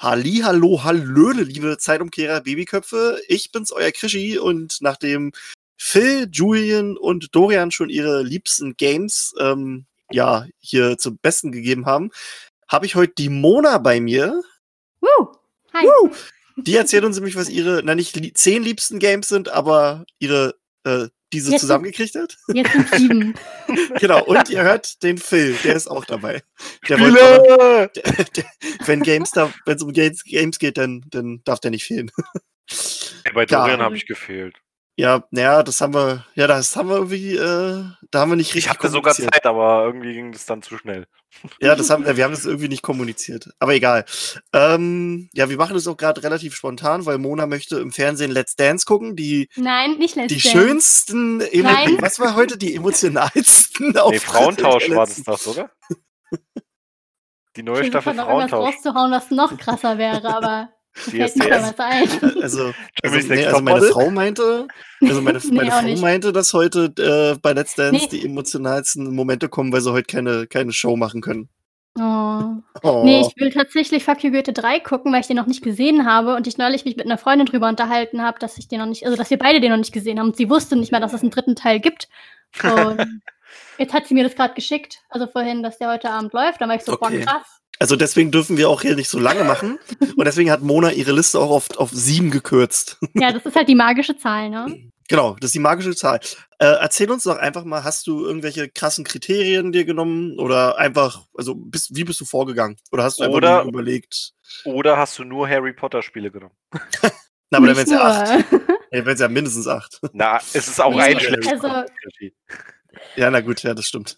[0.00, 3.20] Halli, hallo, hallöle, liebe Zeitumkehrer, Babyköpfe.
[3.28, 5.32] Ich bin's, euer Krischi und nachdem
[5.76, 12.12] Phil, Julian und Dorian schon ihre liebsten Games ähm, ja hier zum Besten gegeben haben,
[12.66, 14.42] habe ich heute die Mona bei mir.
[15.02, 15.34] Woo!
[15.74, 15.84] Hi.
[15.84, 16.10] Woo!
[16.56, 20.54] Die erzählt uns nämlich, was ihre, na nicht li zehn liebsten Games sind, aber ihre
[20.84, 22.36] äh, diese Jetzt zusammengekriegt hat.
[22.52, 23.34] Jetzt sind sieben.
[24.00, 26.42] genau, und ihr hört den Phil, der ist auch dabei.
[26.88, 28.44] Der wollte der, der,
[28.86, 32.10] wenn Games da, wenn es um Games, Games geht, dann, dann darf der nicht fehlen.
[33.24, 33.46] Ey, bei.
[33.46, 34.59] Dorian habe ich gefehlt.
[35.00, 38.50] Ja, naja, das haben wir, ja, das haben wir irgendwie, äh, da haben wir nicht
[38.50, 39.32] Ich richtig hatte sogar kommuniziert.
[39.34, 41.06] Zeit, aber irgendwie ging das dann zu schnell.
[41.60, 43.48] Ja, das haben, wir haben das irgendwie nicht kommuniziert.
[43.60, 44.04] Aber egal.
[44.52, 48.56] Ähm, ja, wir machen das auch gerade relativ spontan, weil Mona möchte im Fernsehen Let's
[48.56, 49.16] Dance gucken.
[49.16, 50.50] Die, Nein, nicht Let's die Dance.
[50.50, 51.96] schönsten, emo- Nein.
[52.00, 55.70] was war heute die emotionalsten Nee, Frauentausch war das doch, oder?
[57.56, 58.74] Die neue Ich Staffel versuche noch irgendwas Frauentausch.
[58.76, 61.78] rauszuhauen, was noch krasser wäre, aber fällt mehr DSDS.
[61.78, 62.42] was ein.
[62.42, 63.82] Also, also, nee, also meine?
[63.86, 64.66] Frau meinte,
[65.00, 66.02] also meine, Nee, meine Frau nicht.
[66.02, 68.08] meinte, dass heute äh, bei Let's Dance Nee.
[68.10, 71.48] die emotionalsten Momente kommen, weil sie heute keine, keine Show machen können.
[71.98, 72.42] Oh.
[72.82, 73.02] Oh.
[73.04, 76.06] Nee, ich will tatsächlich Fuck You Goethe 3 gucken, weil ich den noch nicht gesehen
[76.06, 78.86] habe und ich neulich mich mit einer Freundin drüber unterhalten habe, dass ich den noch
[78.86, 81.00] nicht, also dass wir beide den noch nicht gesehen haben und sie wusste nicht mehr,
[81.00, 82.08] dass es einen dritten Teil gibt.
[82.64, 83.20] Und
[83.78, 86.60] jetzt hat sie mir das gerade geschickt, also vorhin, dass der heute Abend läuft.
[86.60, 87.18] Dann war ich so, Okay.
[87.18, 87.59] boah, krass.
[87.82, 89.78] Also deswegen dürfen wir auch hier nicht so lange machen.
[90.16, 92.98] Und deswegen hat Mona ihre Liste auch auf, auf sieben gekürzt.
[93.14, 94.90] Ja, das ist halt die magische Zahl, ne?
[95.08, 96.20] Genau, das ist die magische Zahl.
[96.58, 101.24] Äh, erzähl uns doch einfach mal, hast du irgendwelche krassen Kriterien dir genommen oder einfach,
[101.34, 102.76] also bist, wie bist du vorgegangen?
[102.92, 104.34] Oder hast du einfach Oder- nur überlegt?
[104.64, 106.54] Oder hast du nur Harry Potter Spiele genommen?
[107.50, 108.52] Na, aber dann Nicht wären es ja acht.
[108.92, 110.00] Ja, wären es ja mindestens acht.
[110.12, 111.86] Na, es ist auch ein also- schlechter.
[113.16, 114.16] Ja, na gut, ja, das stimmt.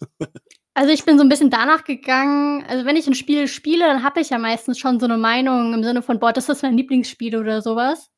[0.75, 4.03] Also ich bin so ein bisschen danach gegangen, also wenn ich ein Spiel spiele, dann
[4.03, 6.75] habe ich ja meistens schon so eine Meinung im Sinne von, boah, das ist mein
[6.77, 8.09] Lieblingsspiel oder sowas.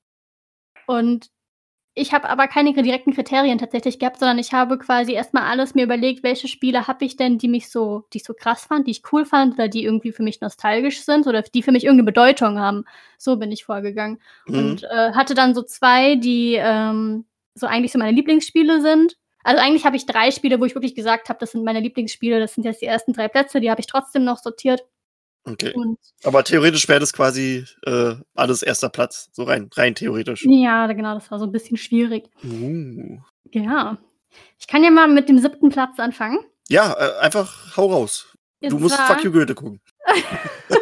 [0.88, 1.30] Und
[1.98, 5.86] ich habe aber keine direkten Kriterien tatsächlich gehabt, sondern ich habe quasi erstmal alles mir
[5.86, 8.92] überlegt, welche Spiele habe ich denn, die mich so, die ich so krass fand, die
[8.92, 12.05] ich cool fand oder die irgendwie für mich nostalgisch sind oder die für mich irgendeine
[12.05, 12.83] Bedeutung haben.
[13.17, 14.20] So bin ich vorgegangen.
[14.45, 14.58] Mhm.
[14.58, 19.15] Und äh, hatte dann so zwei, die ähm, so eigentlich so meine Lieblingsspiele sind.
[19.45, 22.39] Also eigentlich habe ich drei Spiele, wo ich wirklich gesagt habe, das sind meine Lieblingsspiele,
[22.39, 24.83] das sind jetzt die ersten drei Plätze, die habe ich trotzdem noch sortiert.
[25.44, 25.72] Okay.
[25.76, 29.30] Und Aber theoretisch wäre das quasi äh, alles erster Platz.
[29.33, 30.44] So rein, rein theoretisch.
[30.50, 32.26] ja, genau, das war so ein bisschen schwierig.
[32.44, 33.20] Uh.
[33.52, 33.98] Ja.
[34.60, 36.39] Ich kann ja mal mit dem siebten Platz anfangen.
[36.67, 38.36] Ja, äh, einfach hau raus.
[38.62, 39.80] Du Und musst zwar- Fuck You Goethe gucken.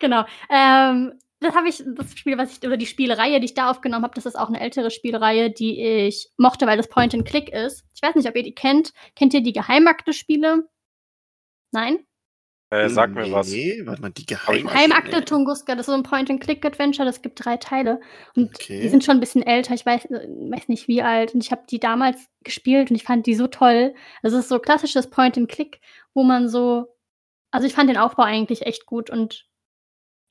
[0.00, 0.24] Genau.
[0.50, 4.04] Ähm, das habe ich, das Spiel, was ich, oder die Spielreihe, die ich da aufgenommen
[4.04, 7.48] habe, das ist auch eine ältere Spielreihe, die ich mochte, weil das Point and Click
[7.50, 7.84] ist.
[7.94, 8.92] Ich weiß nicht, ob ihr die kennt.
[9.14, 10.68] Kennt ihr die Geheimakte-Spiele?
[11.72, 11.98] Nein?
[12.70, 13.50] Äh, sag mir was.
[13.52, 14.76] Nee, warte mal, die ich- Geheimakte.
[14.76, 15.24] Geheimakte nee.
[15.24, 18.00] Tunguska, das ist so ein Point-and-Click-Adventure, das gibt drei Teile.
[18.34, 18.80] Und Okay.
[18.80, 21.34] die sind schon ein bisschen älter, ich weiß, äh, weiß nicht wie alt.
[21.34, 23.94] Und ich habe die damals gespielt und ich fand die so toll.
[24.22, 25.80] Das ist so klassisches Point-and-Click,
[26.14, 26.86] wo man so.
[27.52, 29.46] Also ich fand den Aufbau eigentlich echt gut und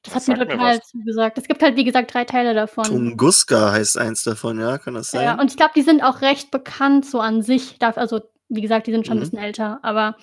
[0.03, 1.37] das Das hat mir total zugesagt.
[1.37, 2.83] Es gibt halt, wie gesagt, drei Teile davon.
[2.85, 5.23] Tunguska heißt eins davon, ja, kann das sein?
[5.23, 7.77] Ja, und ich glaube, die sind auch recht bekannt so an sich.
[7.81, 9.21] Also, wie gesagt, die sind schon Mhm.
[9.21, 9.79] ein bisschen älter.
[9.81, 10.15] Aber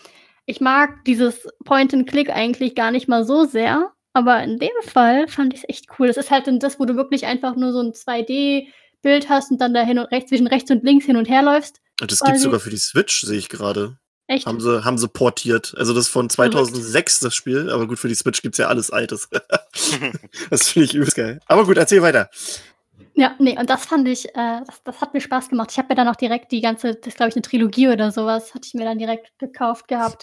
[0.47, 3.91] ich mag dieses Point-and-Click eigentlich gar nicht mal so sehr.
[4.13, 6.09] Aber in dem Fall fand ich es echt cool.
[6.09, 9.61] Das ist halt dann das, wo du wirklich einfach nur so ein 2D-Bild hast und
[9.61, 11.81] dann da hin und rechts, zwischen rechts und links hin und her läufst.
[12.01, 13.99] Und das gibt's quasi- sogar für die Switch, sehe ich gerade.
[14.31, 14.47] Echt?
[14.47, 15.75] Haben sie, haben sie portiert.
[15.77, 17.69] Also das ist von 2006, das Spiel.
[17.69, 19.29] Aber gut, für die Switch gibt's ja alles Altes.
[20.51, 21.41] das finde ich übelst geil.
[21.47, 22.31] Aber gut, erzähl weiter.
[23.15, 25.73] Ja, nee, und das fand ich, äh, das, das hat mir Spaß gemacht.
[25.73, 28.13] Ich habe mir dann auch direkt die ganze, das ist glaube ich eine Trilogie oder
[28.13, 30.23] sowas, hatte ich mir dann direkt gekauft gehabt.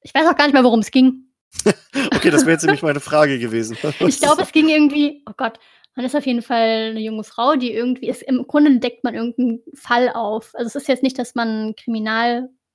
[0.00, 1.24] Ich weiß auch gar nicht mehr, worum es ging.
[2.14, 3.76] Okay, das wäre jetzt nämlich meine Frage gewesen.
[4.00, 5.58] Ich glaube, es ging irgendwie, oh Gott,
[5.94, 9.14] man ist auf jeden Fall eine junge Frau, die irgendwie ist, im Grunde deckt man
[9.14, 10.54] irgendeinen Fall auf.
[10.54, 11.74] Also es ist jetzt nicht, dass man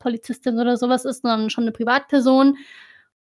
[0.02, 2.58] Kriminalpolizistin oder sowas ist, sondern schon eine Privatperson.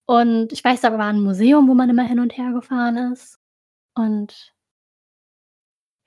[0.06, 3.40] Und ich weiß, da war ein Museum, wo man immer hin und her gefahren ist.
[3.94, 4.52] Und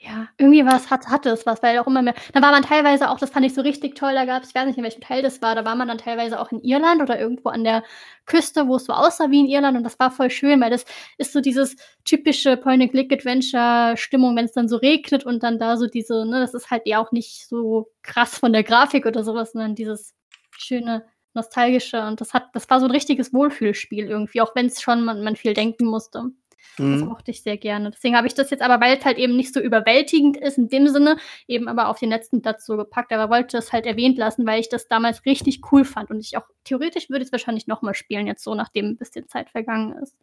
[0.01, 2.13] ja, irgendwie was hat, hatte es was, weil auch immer mehr.
[2.31, 4.55] Da war man teilweise auch, das fand ich so richtig toll, da gab es, ich
[4.55, 7.01] weiß nicht, in welchem Teil das war, da war man dann teilweise auch in Irland
[7.01, 7.83] oder irgendwo an der
[8.25, 10.85] Küste, wo es so aussah wie in Irland und das war voll schön, weil das
[11.17, 11.75] ist so dieses
[12.05, 16.71] typische Point-and-Click-Adventure-Stimmung, wenn es dann so regnet und dann da so diese, ne, das ist
[16.71, 20.13] halt ja auch nicht so krass von der Grafik oder sowas, sondern dieses
[20.61, 24.81] schöne, nostalgische und das hat, das war so ein richtiges Wohlfühlspiel irgendwie, auch wenn es
[24.81, 26.31] schon man, man viel denken musste.
[26.77, 27.07] Das Mhm.
[27.07, 27.91] mochte ich sehr gerne.
[27.91, 30.69] Deswegen habe ich das jetzt aber, weil es halt eben nicht so überwältigend ist in
[30.69, 31.17] dem Sinne,
[31.47, 33.11] eben aber auf den letzten Platz so gepackt.
[33.11, 36.09] Aber wollte es halt erwähnt lassen, weil ich das damals richtig cool fand.
[36.09, 39.27] Und ich auch theoretisch würde ich es wahrscheinlich nochmal spielen, jetzt so, nachdem ein bisschen
[39.27, 40.15] Zeit vergangen ist.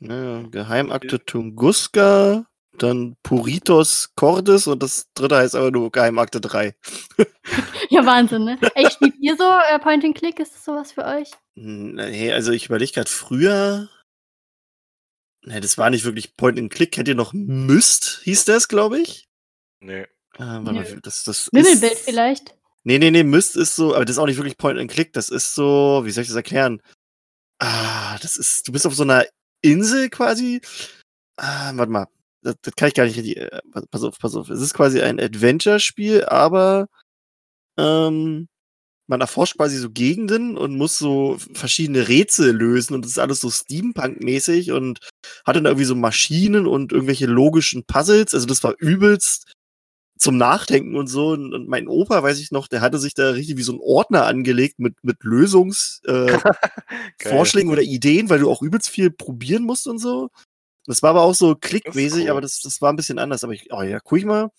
[0.00, 2.46] Ja, Geheimakte Tunguska,
[2.78, 6.74] dann Puritos Cordes und das dritte heißt aber nur Geheimakte 3.
[7.90, 8.58] Ja, Wahnsinn, ne?
[8.74, 10.38] Ey, spielt ihr so äh, Point and Click?
[10.38, 11.30] Ist das sowas für euch?
[11.54, 13.90] Nee, also ich überlege gerade früher.
[15.44, 16.92] Ne, das war nicht wirklich Point and Click.
[16.92, 19.28] Kennt ihr noch Myst, hieß das, glaube ich?
[19.80, 20.02] Nee.
[20.02, 20.08] Äh,
[20.38, 22.56] warte mal, das, das Wimmelbild ist, vielleicht?
[22.84, 25.12] Nee, nee, nee, Myst ist so, aber das ist auch nicht wirklich Point and Click.
[25.12, 26.80] Das ist so, wie soll ich das erklären?
[27.58, 29.26] Ah, das ist, du bist auf so einer
[29.60, 30.62] Insel quasi.
[31.36, 32.06] Ah, warte mal.
[32.42, 33.36] Das, das kann ich gar nicht richtig.
[33.36, 33.60] Äh,
[33.90, 34.50] pass auf, pass auf.
[34.50, 36.88] Es ist quasi ein Adventure-Spiel, aber
[37.78, 38.48] ähm,
[39.06, 43.40] man erforscht quasi so Gegenden und muss so verschiedene Rätsel lösen und das ist alles
[43.40, 45.00] so Steampunk-mäßig und
[45.44, 48.34] hat dann irgendwie so Maschinen und irgendwelche logischen Puzzles.
[48.34, 49.52] Also das war übelst
[50.18, 51.30] zum Nachdenken und so.
[51.30, 53.80] Und, und mein Opa, weiß ich noch, der hatte sich da richtig wie so ein
[53.80, 56.38] Ordner angelegt mit, mit Lösungsvorschlägen
[57.24, 60.30] äh, oder Ideen, weil du auch übelst viel probieren musst und so.
[60.92, 62.30] Das war aber auch so klickmäßig, cool.
[62.30, 63.44] aber das, das war ein bisschen anders.
[63.44, 64.50] Aber ich, oh ja, guck ich mal.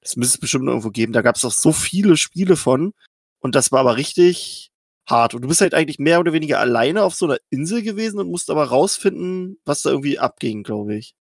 [0.00, 1.12] Das müsste es bestimmt irgendwo geben.
[1.12, 2.94] Da gab es auch so viele Spiele von.
[3.40, 4.70] Und das war aber richtig
[5.06, 5.34] hart.
[5.34, 8.30] Und du bist halt eigentlich mehr oder weniger alleine auf so einer Insel gewesen und
[8.30, 11.14] musst aber rausfinden, was da irgendwie abging, glaube ich.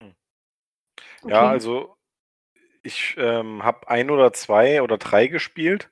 [0.00, 1.32] Okay.
[1.34, 1.94] Ja, also
[2.82, 5.90] ich ähm, habe ein oder zwei oder drei gespielt.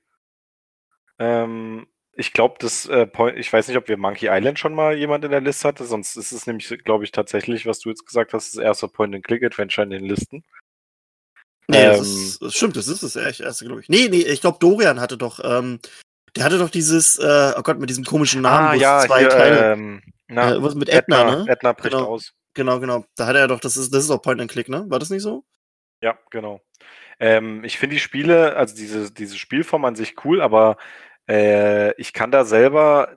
[1.19, 1.87] Ähm,
[2.19, 3.07] ich glaube, das äh,
[3.37, 6.17] ich weiß nicht, ob wir Monkey Island schon mal jemand in der Liste hatte, sonst
[6.17, 9.91] ist es nämlich, glaube ich, tatsächlich, was du jetzt gesagt hast, das erste Point-and-Click-Adventure in
[9.91, 10.45] den Listen.
[11.69, 13.89] Nee, ähm, das, ist, das stimmt, das ist das erste, glaube ich.
[13.89, 15.79] Nee, nee, ich glaube, Dorian hatte doch, ähm,
[16.35, 19.29] der hatte doch dieses, äh, oh Gott, mit diesem komischen Namen, ah, ja, zwei hier,
[19.29, 19.73] Teile.
[19.73, 21.45] Ähm, na, äh, was mit Edna, Edna, ne?
[21.49, 22.33] Edna bricht genau, aus.
[22.55, 23.05] Genau, genau.
[23.15, 24.85] Da hat er doch, das ist, das ist auch Point and Click, ne?
[24.89, 25.45] War das nicht so?
[26.03, 26.61] Ja, genau.
[27.21, 30.77] Ähm, ich finde die Spiele, also diese, diese Spielform an sich cool, aber
[31.29, 33.17] äh, ich kann da selber.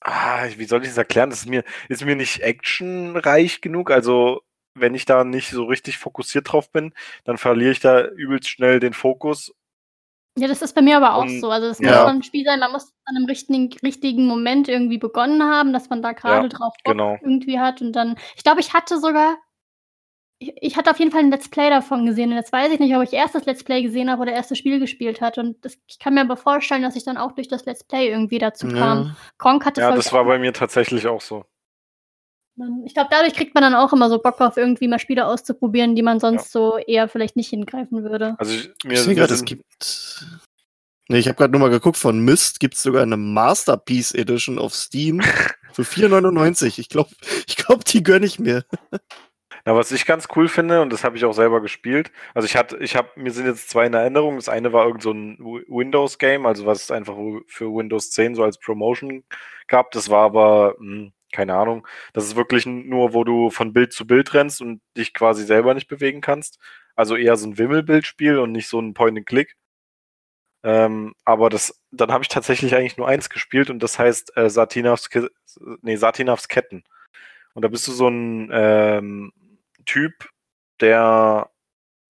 [0.00, 1.30] Ah, wie soll ich das erklären?
[1.30, 3.90] Das ist mir, ist mir nicht actionreich genug.
[3.90, 4.42] Also,
[4.74, 6.94] wenn ich da nicht so richtig fokussiert drauf bin,
[7.24, 9.52] dann verliere ich da übelst schnell den Fokus.
[10.38, 11.50] Ja, das ist bei mir aber auch Und- so.
[11.50, 11.88] Also es Ja.
[11.88, 15.72] muss schon ein Spiel sein, man muss an einem richtigen, richtigen Moment irgendwie begonnen haben,
[15.72, 17.18] dass man da gerade drauf Bock genau.
[17.20, 17.80] irgendwie hat.
[17.82, 19.36] Und dann, ich glaube, ich hatte sogar,
[20.38, 22.30] ich, ich hatte auf jeden Fall ein Let's Play davon gesehen.
[22.30, 24.50] Und jetzt weiß ich nicht, ob ich erst das Let's Play gesehen habe oder erst
[24.50, 25.38] das Spiel gespielt hat.
[25.38, 28.08] Und das, ich kann mir aber vorstellen, dass ich dann auch durch das Let's Play
[28.08, 28.98] irgendwie dazu kam.
[28.98, 29.16] Ja.
[29.38, 31.44] Kronk hatte Ja, das war bei mir tatsächlich auch so.
[32.84, 35.94] Ich glaube, dadurch kriegt man dann auch immer so Bock auf irgendwie mal Spiele auszuprobieren,
[35.94, 38.34] die man sonst so eher vielleicht nicht hingreifen würde.
[38.38, 40.26] Also ich, mir, Ich sehe gerade, es gibt.
[41.08, 44.58] Nee, ich habe gerade nur mal geguckt, von Myst gibt es sogar eine Masterpiece Edition
[44.58, 45.20] auf Steam
[45.72, 46.80] für 4,99.
[46.80, 47.10] Ich glaube,
[47.46, 48.64] ich glaub, die gönne ich mir.
[49.68, 52.56] Na, was ich ganz cool finde, und das habe ich auch selber gespielt, also ich
[52.56, 54.36] hatte, ich habe, mir sind jetzt zwei in Erinnerung.
[54.36, 57.14] Das eine war irgend so ein Wi- Windows-Game, also was es einfach
[57.48, 59.24] für Windows 10 so als Promotion
[59.66, 59.90] gab.
[59.90, 64.06] Das war aber, hm, keine Ahnung, das ist wirklich nur, wo du von Bild zu
[64.06, 66.58] Bild rennst und dich quasi selber nicht bewegen kannst.
[66.96, 69.54] Also eher so ein Wimmelbildspiel und nicht so ein Point-and-Click.
[70.64, 74.48] Ähm, aber das, dann habe ich tatsächlich eigentlich nur eins gespielt und das heißt äh,
[74.48, 75.10] Satinavs,
[75.82, 76.84] nee, Satinavs Ketten.
[77.54, 79.32] Und da bist du so ein ähm,
[79.88, 80.30] Typ,
[80.80, 81.50] der,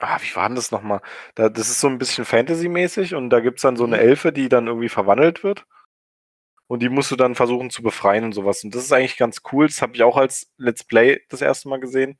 [0.00, 1.00] ah, wie war denn das nochmal?
[1.36, 4.02] Da, das ist so ein bisschen Fantasy-mäßig und da gibt es dann so eine Mhm.
[4.02, 5.66] Elfe, die dann irgendwie verwandelt wird.
[6.66, 8.62] Und die musst du dann versuchen zu befreien und sowas.
[8.64, 9.66] Und das ist eigentlich ganz cool.
[9.68, 12.18] Das habe ich auch als Let's Play das erste Mal gesehen.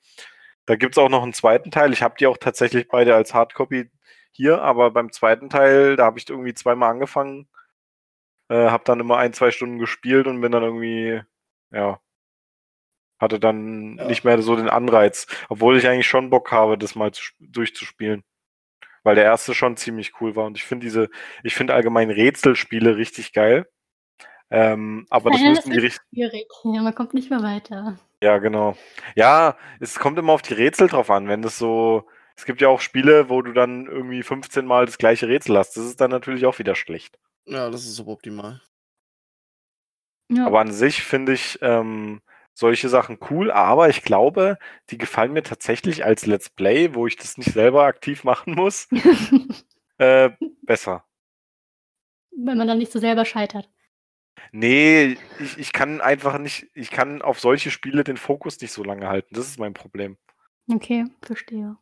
[0.67, 1.93] Da gibt es auch noch einen zweiten Teil.
[1.95, 3.91] Ich habe die auch tatsächlich beide als Hardcopy
[4.33, 7.49] hier, aber beim zweiten Teil, da habe ich irgendwie zweimal angefangen,
[8.49, 11.23] äh, habe dann immer ein, zwei Stunden gespielt und bin dann irgendwie,
[11.73, 12.01] ja,
[13.19, 14.05] hatte dann Ja.
[14.07, 17.39] nicht mehr so den Anreiz, obwohl ich eigentlich schon Bock habe, das mal zu, sp-
[17.41, 18.25] durchzuspielen.
[19.05, 21.09] Weil der erste schon ziemlich cool war und ich finde diese,
[21.43, 23.67] ich finde allgemein Rätselspiele richtig geil.
[24.51, 26.47] Ähm, aber das Ja, müssen die ist richtig, schwierig.
[26.65, 27.99] Ja, man kommt nicht mehr weiter.
[28.23, 28.77] ja, genau.
[29.15, 31.29] Ja, es kommt immer auf die Rätsel drauf an.
[31.29, 34.99] Wenn das so, es gibt ja auch Spiele, wo du dann irgendwie 15 Mal das
[34.99, 35.77] gleiche Rätsel hast.
[35.77, 37.19] Das ist dann natürlich auch wieder schlecht.
[37.47, 38.61] Ja, das ist suboptimal.
[40.31, 40.47] Ja.
[40.47, 42.21] Aber an sich finde ich ähm,
[42.59, 44.59] solche Sachen cool, aber ich glaube,
[44.91, 48.89] die gefallen mir tatsächlich als Let's Play, wo ich das nicht selber aktiv machen muss,
[49.99, 50.31] äh,
[50.63, 51.05] besser.
[52.33, 53.71] Wenn man dann nicht so selber scheitert.
[54.51, 58.83] Nee, ich, ich kann einfach nicht, ich kann auf solche Spiele den Fokus nicht so
[58.83, 59.37] lange halten.
[59.37, 60.17] Das ist mein Problem.
[60.69, 61.77] Okay, verstehe.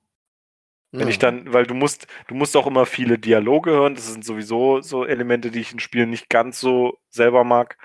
[0.92, 3.94] Wenn ich dann, weil du musst, du musst auch immer viele Dialoge hören.
[3.94, 7.76] Das sind sowieso so Elemente, die ich in Spielen nicht ganz so selber mag.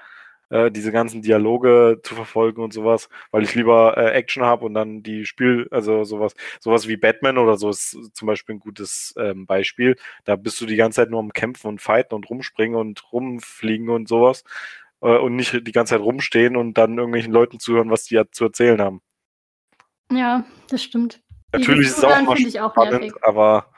[0.52, 4.74] Äh, diese ganzen Dialoge zu verfolgen und sowas, weil ich lieber äh, Action habe und
[4.74, 9.14] dann die Spiel, also sowas, sowas wie Batman oder so ist zum Beispiel ein gutes
[9.18, 9.96] ähm, Beispiel.
[10.26, 13.90] Da bist du die ganze Zeit nur am Kämpfen und Fighten und rumspringen und rumfliegen
[13.90, 14.44] und sowas.
[15.02, 18.26] äh, und nicht die ganze Zeit rumstehen und dann irgendwelchen Leuten zuhören, was die ja
[18.30, 19.02] zu erzählen haben.
[20.12, 21.22] Ja, das stimmt.
[21.54, 23.24] Natürlich ist es auch mal ich auch spannend, nervig.
[23.24, 23.74] aber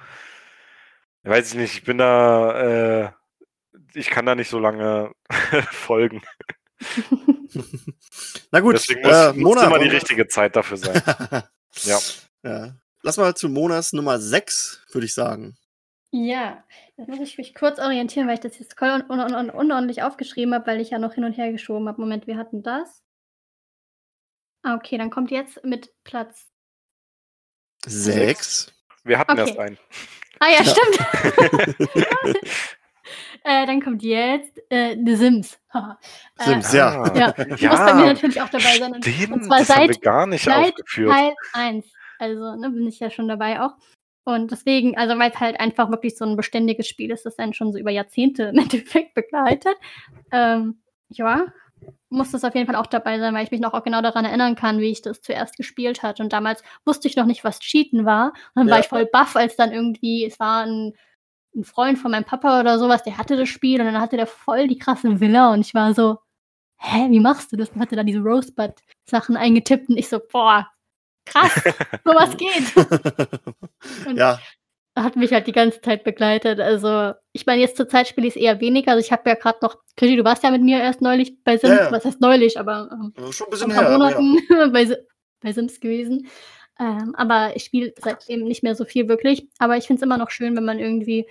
[1.24, 3.12] weiß ich nicht, ich bin da, äh,
[3.94, 5.12] ich kann da nicht so lange
[5.72, 6.22] folgen.
[8.52, 11.02] Na gut, Deswegen muss, äh, muss Mona, immer die richtige Zeit dafür sein.
[11.84, 11.98] Ja.
[12.44, 12.76] ja.
[13.02, 15.58] Lass mal zu Monas Nummer 6, würde ich sagen.
[16.12, 16.64] Ja,
[16.96, 20.04] jetzt muss ich mich kurz orientieren, weil ich das jetzt voll un un un unordentlich
[20.04, 22.00] aufgeschrieben habe, weil ich ja noch hin und her geschoben habe.
[22.00, 23.02] Moment, wir hatten das.
[24.62, 26.46] Ah, okay, dann kommt jetzt mit Platz.
[27.88, 28.72] 6.
[29.04, 29.42] Wir hatten Okay.
[29.50, 29.78] erst einen.
[30.40, 30.76] Ah ja, Ja.
[30.76, 32.40] stimmt.
[33.44, 35.60] äh, dann kommt jetzt äh, The Sims.
[36.40, 37.02] Äh, Sims, ja.
[37.04, 38.94] Ah, Ja, muss Ja, bei mir natürlich auch dabei sein.
[38.94, 41.12] Und, Den, und zwar das haben wir seit, gar nicht seit aufgeführt.
[41.12, 41.86] Teil 1.
[42.20, 43.72] Also ne, bin ich ja schon dabei auch.
[44.26, 47.54] Und deswegen, also weil es halt einfach wirklich so ein beständiges Spiel ist, das einen
[47.54, 49.76] schon so über Jahrzehnte im Endeffekt begleitet.
[50.32, 51.48] Ähm, ja,
[52.10, 54.24] muss das auf jeden Fall auch dabei sein, weil ich mich noch auch genau daran
[54.26, 56.24] erinnern kann, wie ich das zuerst gespielt hatte.
[56.24, 58.28] Und damals wusste ich noch nicht, was Cheaten war.
[58.56, 58.82] Und dann war Ja.
[58.84, 60.94] ich voll baff, als dann irgendwie, es war ein,
[61.56, 64.28] ein Freund von meinem Papa oder sowas, der hatte das Spiel und dann hatte der
[64.28, 66.18] voll die krasse Villa und ich war so,
[66.78, 67.70] hä, wie machst du das?
[67.70, 70.68] Und hatte da diese Rosebud-Sachen eingetippt und ich so, boah,
[71.26, 71.62] krass,
[72.04, 74.08] sowas geht.
[74.08, 74.40] Und ja,
[74.96, 76.60] hat mich halt die ganze Zeit begleitet.
[76.60, 78.92] Also, ich meine, jetzt zur Zeit spiele ich es eher weniger.
[78.92, 81.58] Also, ich habe ja gerade noch, Krischi, du warst ja mit mir erst neulich bei
[81.58, 81.74] Sims.
[81.74, 81.92] Ja, ja.
[81.92, 83.96] Was heißt neulich, aber ähm, schon ein vor bisschen ein paar her.
[83.96, 84.20] aber Ja.
[84.20, 84.38] Monaten
[84.74, 84.98] bei,
[85.42, 86.28] bei Sims gewesen.
[86.80, 89.48] Ähm, aber ich spiele seitdem nicht mehr so viel wirklich.
[89.60, 91.28] Aber ich finde es immer noch schön, wenn man irgendwie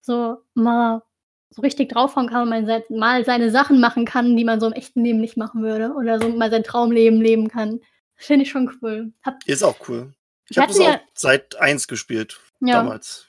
[0.00, 1.02] so mal
[1.50, 4.66] so richtig draufhauen kann und man se- mal seine Sachen machen kann, die man so
[4.66, 5.92] im echten Leben nicht machen würde.
[5.94, 7.80] Oder so mal sein Traumleben leben kann.
[8.16, 9.12] Das finde ich schon cool.
[9.22, 10.12] Hab, Ist auch cool.
[10.48, 13.28] Ich habe das hatten auch seit 1 gespielt, ja, damals.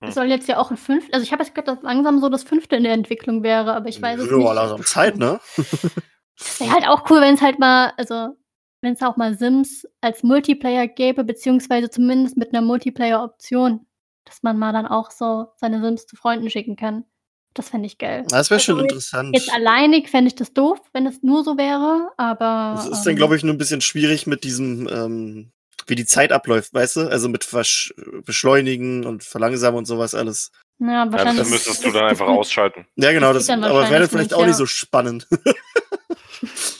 [0.00, 2.28] es soll jetzt ja auch ein fünftes, also ich habe jetzt gehört, dass langsam so
[2.28, 4.54] das fünfte in der Entwicklung wäre, aber ich weiß es Ja, nicht.
[4.54, 5.40] langsam Zeit, ne?
[5.56, 8.36] Es wäre halt auch cool, wenn es halt mal, also
[8.82, 13.86] wenn es auch mal Sims als Multiplayer gäbe, beziehungsweise zumindest mit einer Multiplayer-Option,
[14.24, 17.04] dass man mal dann auch so seine Sims zu Freunden schicken kann.
[17.52, 18.24] Das fände ich geil.
[18.28, 19.34] Das wäre schon Also, interessant.
[19.34, 22.74] Jetzt alleinig fände ich das doof, wenn es nur so wäre, aber.
[22.76, 25.50] Das ist ähm, dann, glaube ich, nur ein bisschen schwierig mit diesem, ähm,
[25.88, 27.00] wie die Zeit abläuft, weißt du?
[27.10, 27.92] Also mit Versch
[28.24, 30.52] Beschleunigen und Verlangsamen und sowas alles.
[30.78, 31.38] Ja, Ja, wahrscheinlich.
[31.38, 32.86] das müsstest du dann einfach ausschalten.
[32.94, 34.46] Ja, genau, Das das, dann aber wäre vielleicht nicht, auch ja.
[34.46, 35.26] nicht so spannend.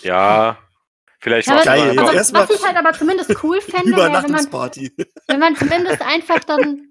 [0.03, 0.59] Ja,
[1.21, 4.23] vielleicht Ja, macht aber, Geil, aber erstmal was ich halt aber zumindest cool fände, wäre,
[4.25, 4.47] wenn man,
[5.29, 6.89] wenn man zumindest einfach dann,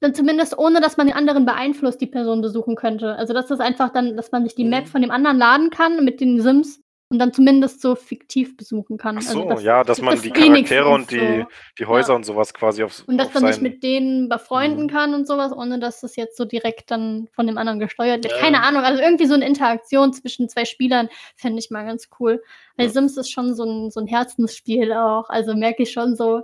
[0.00, 3.16] dann zumindest ohne, dass man den anderen beeinflusst, die Person besuchen könnte.
[3.16, 4.88] Also das ist einfach dann, dass man sich die Map Mhm.
[4.88, 6.80] von dem anderen laden kann mit den Sims
[7.12, 9.16] und dann zumindest so fiktiv besuchen kann.
[9.18, 11.46] Ach also so, das, ja, dass das man ist die Charaktere und die, so.
[11.78, 12.14] die Häuser Ja.
[12.16, 14.88] und sowas quasi aufs Und dass auf man sich mit denen befreunden Mhm.
[14.90, 18.34] kann und sowas, ohne dass das jetzt so direkt dann von dem anderen gesteuert wird.
[18.34, 18.38] Ja.
[18.40, 22.42] Keine Ahnung, also irgendwie so eine Interaktion zwischen zwei Spielern fände ich mal ganz cool.
[22.76, 22.92] Weil Ja.
[22.92, 25.28] Sims ist schon so ein, so ein Herzensspiel auch.
[25.30, 26.42] Also merke ich schon so.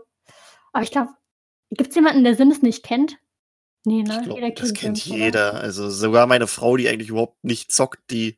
[0.72, 1.10] Aber ich glaube,
[1.70, 3.16] gibt es jemanden, der Sims nicht kennt?
[3.84, 4.18] Nee, ne?
[4.18, 5.24] Ich glaub, Jeder das kennt Sims, oder?
[5.24, 5.54] jeder.
[5.54, 8.36] Also sogar meine Frau, die eigentlich überhaupt nicht zockt, die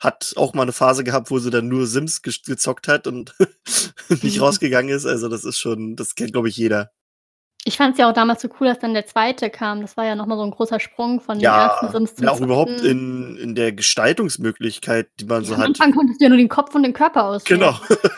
[0.00, 3.34] hat auch mal eine Phase gehabt, wo sie dann nur Sims ge gezockt hat und
[4.22, 4.42] nicht Mhm.
[4.42, 5.06] rausgegangen ist.
[5.06, 6.90] Also das ist schon, das kennt, glaube ich, jeder.
[7.64, 9.80] Ich fand es ja auch damals so cool, dass dann der zweite kam.
[9.80, 12.30] Das war ja nochmal so ein großer Sprung von den Ja, ersten Sims zum ja,
[12.30, 15.66] auch überhaupt in, in der Gestaltungsmöglichkeit, die man Ja, so am hat.
[15.68, 17.60] Anfang konntest du ja nur den Kopf und den Körper auswählen.
[17.60, 17.78] Genau.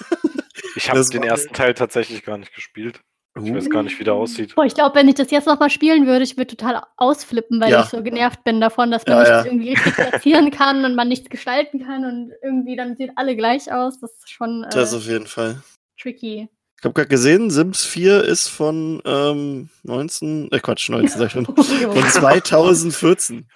[0.74, 3.00] Ich habe den ersten Teil tatsächlich gar nicht gespielt.
[3.42, 4.54] Ich weiß gar nicht, wie der aussieht.
[4.54, 7.70] Boah, ich glaube, wenn ich das jetzt nochmal spielen würde, ich würde total ausflippen, weil
[7.72, 7.80] Ja.
[7.82, 9.44] ich so genervt bin davon, dass man Ja, nicht ja.
[9.44, 13.72] irgendwie richtig platzieren kann und man nichts gestalten kann und irgendwie dann sehen alle gleich
[13.72, 14.00] aus.
[14.00, 15.62] Das ist schon äh, Das auf jeden Fall.
[16.00, 16.48] tricky.
[16.80, 21.32] Ich habe gerade gesehen, Sims 4 ist von ähm, 19, äh Quatsch, 19 sag ich
[21.32, 21.44] schon,
[21.92, 23.48] von 2014.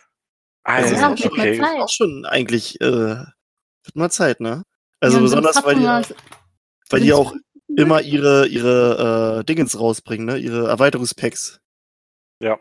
[0.64, 1.80] Also Ja, ist auch, schon, Zeit.
[1.80, 4.62] auch schon eigentlich, äh, wird mal Zeit, ne?
[5.00, 6.14] Also besonders, weil die,
[6.90, 7.34] weil die auch
[7.76, 10.38] immer ihre, ihre äh, Dingens rausbringen, ne?
[10.38, 11.60] Ihre Erweiterungspacks.
[12.40, 12.58] Ja.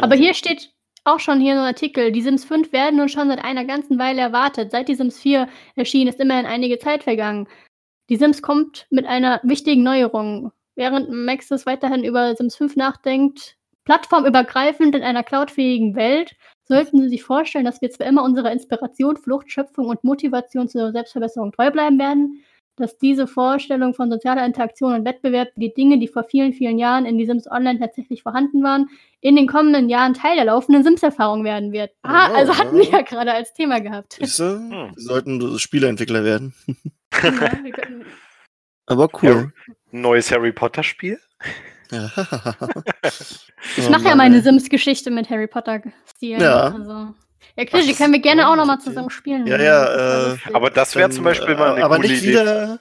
[0.00, 0.72] Aber hier steht
[1.04, 2.12] auch schon hier so ein Artikel.
[2.12, 4.72] Die Sims 5 werden nun schon seit einer ganzen Weile erwartet.
[4.72, 7.48] Seit die Sims 4 erschienen, ist immerhin einige Zeit vergangen.
[8.08, 10.52] Die Sims kommt mit einer wichtigen Neuerung.
[10.74, 17.22] Während Maxis weiterhin über Sims 5 nachdenkt, plattformübergreifend in einer cloudfähigen Welt, sollten Sie sich
[17.22, 21.98] vorstellen, dass wir zwar immer unserer Inspiration, Flucht, Schöpfung und Motivation zur Selbstverbesserung treu bleiben
[21.98, 22.42] werden,
[22.76, 27.06] dass diese Vorstellung von sozialer Interaktion und Wettbewerb, die Dinge, die vor vielen, vielen Jahren
[27.06, 28.88] in die Sims Online tatsächlich vorhanden waren,
[29.20, 31.90] in den kommenden Jahren Teil der laufenden Sims-Erfahrung werden wird.
[32.02, 32.98] Ah, Oh, also hatten wir ja.
[32.98, 34.14] ja gerade als Thema gehabt.
[34.20, 34.44] Siehst du?
[34.44, 34.70] Hm.
[34.70, 36.54] Wir sollten Spieleentwickler werden.
[37.22, 37.22] ja,
[37.62, 38.04] wir können,
[38.86, 39.52] Aber cool.
[39.92, 41.18] Ein neues Harry Potter Spiel?
[41.90, 42.10] Ja.
[43.76, 44.42] ich Oh mache ja Mann, meine.
[44.42, 46.40] Sims-Geschichte mit Harry Potter-Stil.
[46.40, 46.68] Ja.
[46.70, 47.14] Also,
[47.56, 49.46] Ja, Krischi, Ach, können wir gerne auch nochmal zusammen spielen.
[49.46, 50.36] Ja, ja, äh.
[50.52, 52.32] Aber das wäre zum Beispiel äh, mal eine aber coole nicht Idee.
[52.32, 52.80] wieder,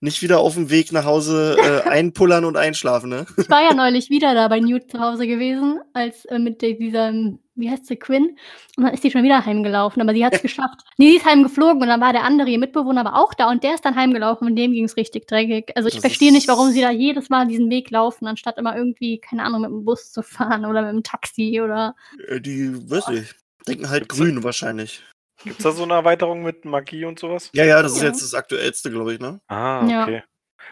[0.00, 3.26] nicht wieder auf dem Weg nach Hause äh, einpullern und einschlafen, ne?
[3.36, 7.12] Ich war ja neulich wieder da bei Newt zu Hause gewesen, als äh, mit dieser,
[7.56, 8.36] wie heißt sie, Quinn.
[8.76, 10.82] Und dann ist sie schon wieder heimgelaufen, aber sie hat es geschafft.
[10.98, 13.64] Nee, sie ist heimgeflogen und dann war der andere, ihr Mitbewohner, aber auch da und
[13.64, 15.72] der ist dann heimgelaufen und dem ging es richtig dreckig.
[15.74, 18.76] Also ich Das verstehe nicht, warum sie da jedes Mal diesen Weg laufen, anstatt immer
[18.76, 21.96] irgendwie, keine Ahnung, mit dem Bus zu fahren oder mit dem Taxi oder.
[22.28, 23.34] Äh, Die, weiß ich,
[23.68, 25.02] denken halt grün wahrscheinlich.
[25.44, 27.50] Gibt's da so eine Erweiterung mit Magie und sowas?
[27.52, 28.08] Ja, ja, das ist Ja.
[28.08, 29.40] jetzt das aktuellste, glaube ich, ne?
[29.48, 30.02] Ah, Ja.
[30.04, 30.22] okay.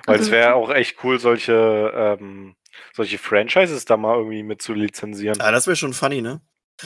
[0.06, 2.56] Weil Also- es wäre auch echt cool, solche, ähm,
[2.94, 5.40] solche Franchises da mal irgendwie mit zu lizenzieren.
[5.40, 6.40] Ah, das wäre schon funny, ne?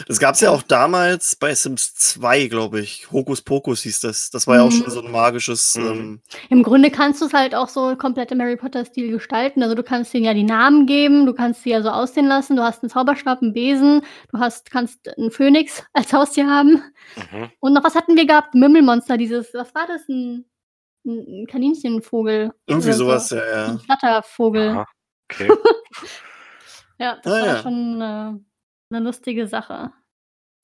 [0.06, 3.10] Das gab's ja auch damals bei Sims 2, glaube ich.
[3.10, 4.30] Hokus Pokus hieß das.
[4.30, 4.82] Das war ja auch Mhm.
[4.82, 5.76] schon so ein magisches.
[5.76, 5.86] Mhm.
[5.86, 9.62] Ähm, Im Grunde kannst du es halt auch so komplett im Harry Potter-Stil gestalten.
[9.62, 12.56] Also du kannst denen ja die Namen geben, du kannst sie ja so aussehen lassen,
[12.56, 16.82] du hast einen Zauberstab, einen Besen, du hast, kannst einen Phönix als Haustier haben.
[17.32, 17.50] Mhm.
[17.60, 18.54] Und noch was hatten wir gehabt?
[18.54, 20.06] Mümmelmonster, dieses, was war das?
[20.08, 20.44] Ein,
[21.06, 22.52] ein Kaninchenvogel.
[22.66, 23.36] irgendwie oder sowas, So.
[23.36, 23.66] ja, ja.
[23.68, 24.68] Ein Flattervogel.
[24.68, 24.86] Aha.
[25.32, 25.48] Okay.
[27.00, 27.62] Ja, das Ah, war ja.
[27.62, 28.40] schon äh,
[28.90, 29.92] eine lustige Sache.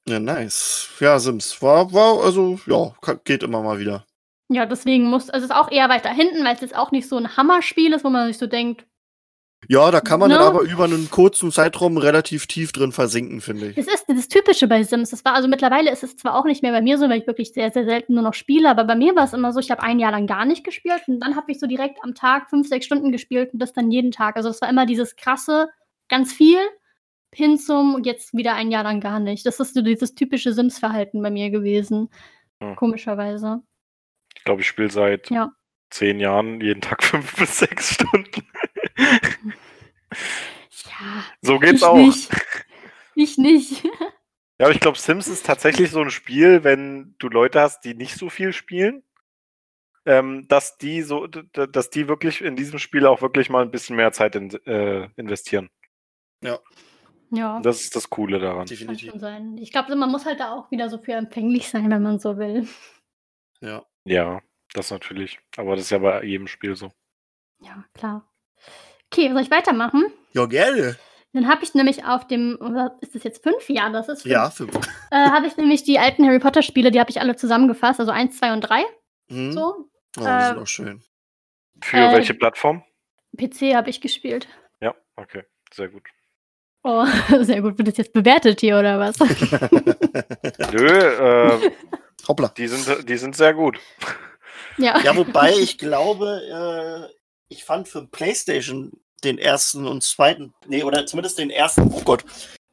[0.09, 0.91] Ja, nice.
[1.01, 1.61] Ja, Sims.
[1.63, 2.93] War, war, also, ja,
[3.25, 4.05] geht immer mal wieder.
[4.51, 7.09] Ja, deswegen muss, also es ist auch eher weiter hinten, weil es jetzt auch nicht
[7.09, 8.87] so ein Hammerspiel ist, wo man sich so denkt,
[9.69, 10.37] Ja, da kann man Ne?
[10.37, 13.77] dann aber über einen kurzen Zeitraum relativ tief drin versinken, finde ich.
[13.77, 15.09] Das ist das Typische bei Sims.
[15.11, 17.27] Das war also mittlerweile ist es zwar auch nicht mehr bei mir so, weil ich
[17.27, 19.71] wirklich sehr, sehr selten nur noch spiele, aber bei mir war es immer so, ich
[19.71, 22.51] habe ein Jahr lang gar nicht gespielt und dann habe ich so direkt am Tag
[22.51, 24.37] fünf, sechs Stunden gespielt und das dann jeden Tag.
[24.37, 25.71] Also es war immer dieses krasse,
[26.11, 26.59] ganz viel
[27.35, 29.45] hin zum und jetzt wieder ein Jahr lang gar nicht.
[29.47, 32.11] Das ist so dieses typische Sims-Verhalten bei mir gewesen.
[32.61, 32.77] Hm.
[32.77, 33.63] Komischerweise.
[34.37, 35.53] Ich glaube, ich spiele seit Ja.
[35.91, 38.47] zehn Jahren jeden Tag fünf bis sechs Stunden.
[40.87, 41.97] Ja, so geht's ich auch.
[41.97, 42.31] nicht.
[43.15, 43.85] Ich nicht.
[44.61, 47.95] Ja, aber ich glaube, Sims ist tatsächlich so ein Spiel, wenn du Leute hast, die
[47.95, 49.03] nicht so viel spielen,
[50.07, 53.97] ähm, dass die so, dass die wirklich in diesem Spiel auch wirklich mal ein bisschen
[53.97, 55.71] mehr Zeit in, äh, investieren.
[56.41, 56.61] Ja.
[57.63, 58.59] Das ist das Coole daran.
[58.59, 59.11] Kann Definitiv.
[59.11, 59.59] schon sein.
[59.59, 62.37] Ich glaube, man muss halt da auch wieder so für empfänglich sein, wenn man so
[62.39, 62.67] will.
[63.61, 63.85] Ja.
[64.05, 64.43] Ja,
[64.75, 65.39] das natürlich.
[65.57, 66.93] Aber das ist ja bei jedem Spiel so.
[67.61, 68.31] Ja, klar.
[69.13, 70.05] Okay, soll ich weitermachen?
[70.33, 70.97] Ja, gerne.
[71.33, 73.69] Dann habe ich nämlich auf dem, oder ist das jetzt fünf?
[73.69, 74.33] Ja, das ist fünf.
[74.33, 74.75] Ja, fünf.
[75.11, 78.13] Äh, habe ich nämlich die alten Harry Potter Spiele, die habe ich alle zusammengefasst, also
[78.13, 78.85] eins, zwei und drei.
[79.29, 79.53] Hm?
[79.53, 79.75] So.
[79.77, 81.03] Oh, die sind äh, auch schön.
[81.81, 82.85] Für Äh, welche Plattform?
[83.37, 84.47] PC habe ich gespielt.
[84.81, 85.43] Ja, okay.
[85.73, 86.03] Sehr gut.
[86.85, 87.05] Oh,
[87.43, 87.79] sehr gut.
[87.79, 89.19] Wird das jetzt bewertet hier oder was?
[90.73, 91.71] Nö, äh,
[92.29, 92.49] Hoppla.
[92.57, 93.79] die, sind, die sind sehr gut.
[94.79, 95.01] ja.
[95.03, 97.15] Ja, wobei ich glaube, äh,
[97.49, 98.93] ich fand für PlayStation
[99.25, 102.25] den ersten und zweiten, nee, oder zumindest den ersten, oh Gott,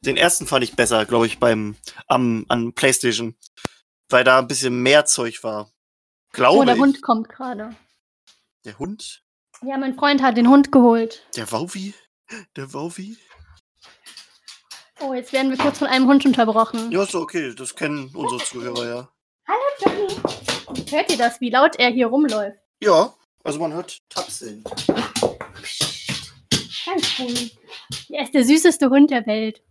[0.04, 3.34] den ersten fand ich besser, glaube ich, beim am, an PlayStation.
[4.10, 5.70] Weil da ein bisschen mehr Zeug war.
[6.32, 6.80] Glaube Oh, der ich.
[6.80, 7.74] Hund kommt gerade.
[8.66, 9.22] Der Hund?
[9.62, 11.26] Ja, mein Freund hat den Hund geholt.
[11.36, 11.94] Der Wauwi?
[12.56, 13.16] Der Wauwi?
[15.02, 16.90] Oh, jetzt werden wir kurz von einem Hund unterbrochen.
[16.92, 19.08] Ja, ist okay, das kennen unsere Zuhörer ja.
[19.80, 20.14] Johnny.
[20.90, 22.56] Hört ihr das, wie laut er hier rumläuft?
[22.80, 23.12] Ja,
[23.44, 24.62] also man hört Tapseln.
[26.86, 27.50] Ganz cool.
[28.10, 29.62] Er ist der süßeste Hund der Welt.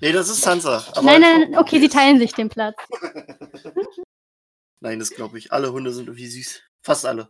[0.00, 0.84] Nee, das ist Sansa.
[0.92, 2.76] aber- nein, nein, okay, sie teilen sich den Platz.
[4.80, 5.52] Nein, das glaube ich.
[5.52, 6.60] Alle Hunde sind irgendwie süß.
[6.82, 7.28] Fast alle.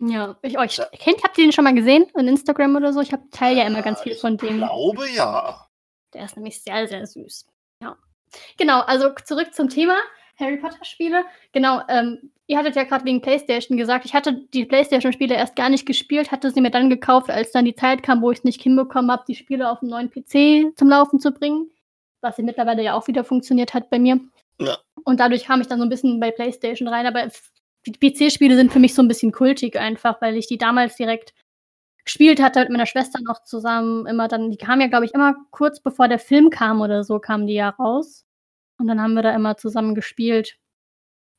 [0.00, 0.86] Ja, ich euch Ja.
[0.86, 3.00] kennt, habt ihr den schon mal gesehen in Instagram oder so?
[3.00, 4.58] Ich teile ja immer ganz viel Ich von dem.
[4.58, 5.67] glaube ja.
[6.14, 7.46] Der ist nämlich sehr, sehr süß.
[7.82, 7.96] Ja.
[8.56, 9.96] Genau, also zurück zum Thema
[10.38, 11.24] Harry Potter Spiele.
[11.52, 15.56] Genau, ähm, ihr hattet ja gerade wegen PlayStation gesagt, ich hatte die PlayStation Spiele erst
[15.56, 18.38] gar nicht gespielt, hatte sie mir dann gekauft, als dann die Zeit kam, wo ich
[18.38, 21.70] es nicht hinbekommen habe, die Spiele auf dem neuen PC zum Laufen zu bringen,
[22.20, 24.20] was ja mittlerweile ja auch wieder funktioniert hat bei mir.
[24.60, 24.78] Ja.
[25.04, 27.28] Und dadurch kam ich dann so ein bisschen bei PlayStation rein, aber
[27.86, 31.32] die PC-Spiele sind für mich so ein bisschen kultig einfach, weil ich die damals direkt
[32.08, 34.06] gespielt hatte mit meiner Schwester noch zusammen.
[34.06, 37.18] Immer dann, die kam ja, glaube ich, immer kurz bevor der Film kam oder so,
[37.18, 38.24] kamen die ja raus.
[38.78, 40.56] Und dann haben wir da immer zusammen gespielt.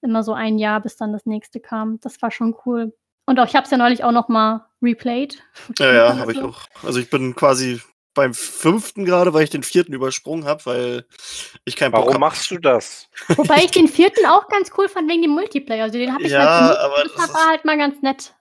[0.01, 1.99] Immer so ein Jahr, bis dann das nächste kam.
[2.01, 2.93] Das war schon cool.
[3.25, 5.41] Und auch, ich habe es ja neulich auch noch mal replayed.
[5.79, 6.61] Ja, ja, Also- habe ich auch.
[6.83, 7.81] Also ich bin quasi
[8.13, 11.05] beim fünften gerade, weil ich den vierten übersprungen habe, weil
[11.65, 12.19] ich keinen Bock Warum hab.
[12.21, 13.07] machst du das?
[13.29, 15.83] Wobei ich den vierten auch ganz cool fand wegen dem Multiplayer.
[15.83, 18.33] Also den habe ich Ja, halt aber Das war halt mal ganz nett.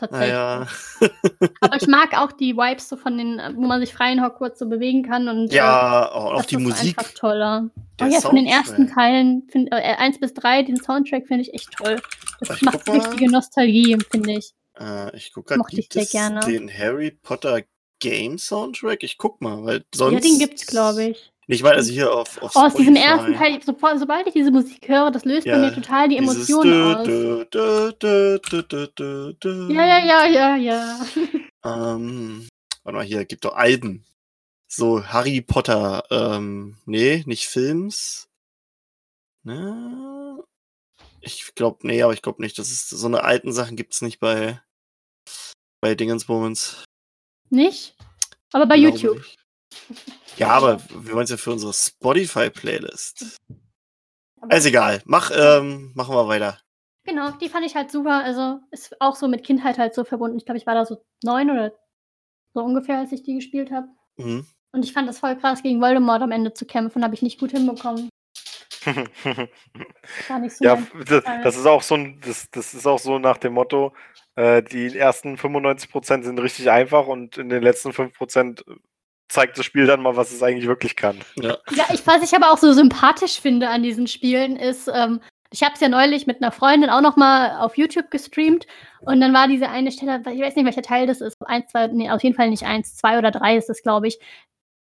[0.00, 0.30] Tatsächlich.
[0.30, 0.66] Naja.
[1.60, 4.58] Aber ich mag auch die Vibes so von den, wo man sich frei in Hogwarts
[4.58, 5.28] so bewegen kann.
[5.28, 6.98] Und, äh, Ja, auch das die ist Musik.
[6.98, 7.68] einfach toller.
[7.98, 11.42] der oh ja, von den ersten Teilen, find, äh, 1 bis 3, den Soundtrack finde
[11.42, 12.00] ich echt toll.
[12.40, 14.54] Das Ich macht richtige Nostalgie, finde ich.
[14.78, 17.60] Äh, ich gucke gerade, gibt es den Harry Potter
[17.98, 19.02] Game Soundtrack?
[19.02, 20.14] Ich guck mal, weil sonst.
[20.14, 21.29] Ja, den gibt's, glaube ich.
[21.52, 24.52] Ich meine, also hier auf, auf Oh, aus diesem ersten Teil, so, sobald ich diese
[24.52, 27.04] Musik höre, das löst Ja, bei mir total die Emotionen aus.
[27.04, 29.72] dö, dö, dö, dö.
[29.72, 31.06] Ja, ja, ja, ja, ja.
[31.62, 32.48] Ähm,
[32.84, 34.06] warte mal, hier, gibt doch Alben.
[34.66, 38.28] So, Harry Potter, ähm, nee, nicht Films.
[39.42, 40.42] Ne?
[41.20, 42.58] Ich glaube, nee, aber ich glaube nicht.
[42.58, 44.62] Das ist, so eine alten Sachen gibt's nicht bei,
[45.82, 46.84] bei Dingensbomens.
[47.50, 47.96] Nicht?
[48.52, 49.16] Aber bei Glaube YouTube.
[49.18, 49.38] nicht.
[50.36, 53.38] Ja, aber wir wollen es ja für unsere Spotify-Playlist.
[54.48, 55.02] Ist egal.
[55.04, 56.58] Mach, ähm, machen wir weiter.
[57.04, 58.22] Genau, die fand ich halt super.
[58.24, 60.36] Also ist auch so mit Kindheit halt so verbunden.
[60.36, 61.72] Ich glaube, ich war da so neun oder
[62.54, 63.88] so ungefähr, als ich die gespielt habe.
[64.16, 64.46] Mhm.
[64.72, 67.02] Und ich fand das voll krass, gegen Voldemort am Ende zu kämpfen.
[67.02, 68.08] Habe ich nicht gut hinbekommen.
[70.28, 73.18] War nicht so ja, das, das ist auch so ein, das, das ist auch so
[73.18, 73.92] nach dem Motto,
[74.36, 78.64] äh, die ersten 95% sind richtig einfach und in den letzten 5%
[79.30, 81.18] zeigt das Spiel dann mal, was es eigentlich wirklich kann.
[81.36, 81.56] Ja.
[81.74, 85.20] Ja, ich, was ich aber auch so sympathisch finde an diesen Spielen ist, ähm,
[85.52, 88.66] ich habe es ja neulich mit einer Freundin auch noch mal auf YouTube gestreamt
[89.00, 91.86] und dann war diese eine Stelle, ich weiß nicht, welcher Teil das ist, eins, zwei,
[91.88, 94.18] nee, auf jeden Fall nicht eins, zwei oder drei ist es, glaube ich.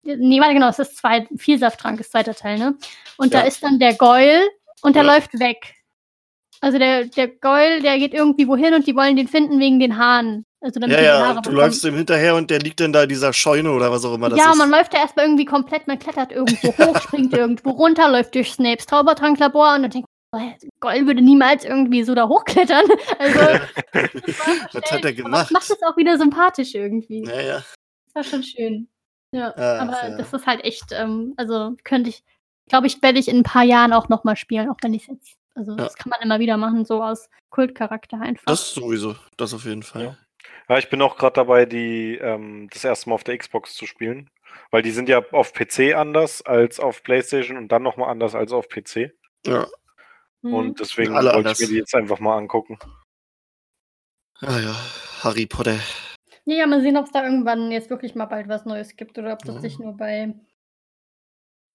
[0.04, 2.76] Nee, warte, genau, es ist zwei, Vielsafttrank ist zweiter Teil, ne?
[3.16, 3.46] Und da Ja.
[3.46, 4.42] ist dann der Goyle
[4.82, 5.14] und der Ja.
[5.14, 5.74] läuft weg.
[6.60, 9.98] Also der, der Goyle, der geht irgendwie wohin und die wollen den finden wegen den
[9.98, 10.44] Haaren.
[10.62, 11.56] Also damit Ja, ja, du bekommen.
[11.56, 14.28] läufst ihm hinterher und der liegt dann da in dieser Scheune oder was auch immer
[14.28, 14.58] das ja, ist.
[14.58, 18.52] man läuft ja erstmal irgendwie komplett, man klettert irgendwo hoch, springt irgendwo runter, läuft durch
[18.52, 22.84] Snapes Zaubertranklabor und dann denkt man, Goll würde niemals irgendwie so da hochklettern.
[23.18, 23.38] Also,
[24.72, 25.46] Was hat er gemacht?
[25.46, 27.24] Das macht es auch wieder sympathisch irgendwie.
[27.24, 27.64] Ja, ja.
[28.06, 28.88] Das war schon schön.
[29.34, 30.16] Ja, Ach, aber ja.
[30.16, 32.22] das ist halt echt, ähm, also könnte ich,
[32.68, 35.08] glaube ich, werde ich in ein paar Jahren auch nochmal spielen, auch wenn ich es
[35.08, 38.44] jetzt, also das kann man immer wieder machen, so aus Kultcharakter einfach.
[38.46, 39.16] Das sowieso.
[39.36, 40.04] Das auf jeden Fall.
[40.04, 40.16] Ja.
[40.72, 43.84] Ja, ich bin auch gerade dabei, die ähm, das erste Mal auf der Xbox zu
[43.84, 44.30] spielen.
[44.70, 48.52] Weil die sind ja auf PC anders als auf PlayStation und dann nochmal anders als
[48.52, 49.12] auf PC.
[49.44, 49.66] Ja.
[50.40, 50.54] Mhm.
[50.54, 51.60] Und deswegen Alle wollte anders.
[51.60, 52.78] ich mir die jetzt einfach mal angucken.
[54.40, 54.74] Ah ja,
[55.22, 55.78] Harry Potter.
[56.46, 59.34] Ja, mal sehen, ob es da irgendwann jetzt wirklich mal bald was Neues gibt oder
[59.34, 59.60] ob das Ja.
[59.60, 60.32] sich nur bei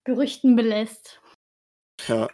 [0.05, 1.21] Gerüchten belässt.
[2.07, 2.29] Ja.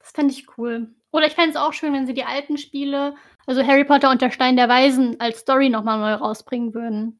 [0.00, 0.92] Das fände ich cool.
[1.12, 3.14] Oder ich fände es auch schön, wenn sie die alten Spiele,
[3.46, 7.18] also Harry Potter und der Stein der Weisen, als Story nochmal neu rausbringen würden.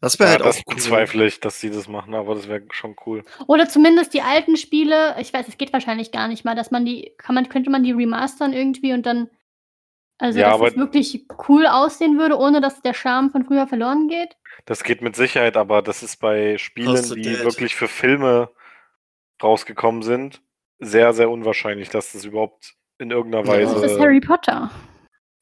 [0.00, 0.74] Das wäre Ja, halt das auch cool.
[0.74, 3.24] bezweifle ich, dass sie das machen, aber das wäre schon cool.
[3.46, 6.84] Oder zumindest die alten Spiele, ich weiß, es geht wahrscheinlich gar nicht mal, dass man
[6.84, 9.28] die, kann man, könnte man die remastern irgendwie und dann,
[10.18, 13.66] also Ja, dass aber- es wirklich cool aussehen würde, ohne dass der Charme von früher
[13.66, 14.36] verloren geht.
[14.64, 17.44] Das geht mit Sicherheit, aber das ist bei Spielen, die Geld.
[17.44, 18.50] wirklich für Filme
[19.42, 20.40] rausgekommen sind,
[20.78, 23.60] sehr, sehr unwahrscheinlich, dass das überhaupt in irgendeiner Ja.
[23.60, 23.86] Das Weise.
[23.86, 24.70] ist Harry Potter.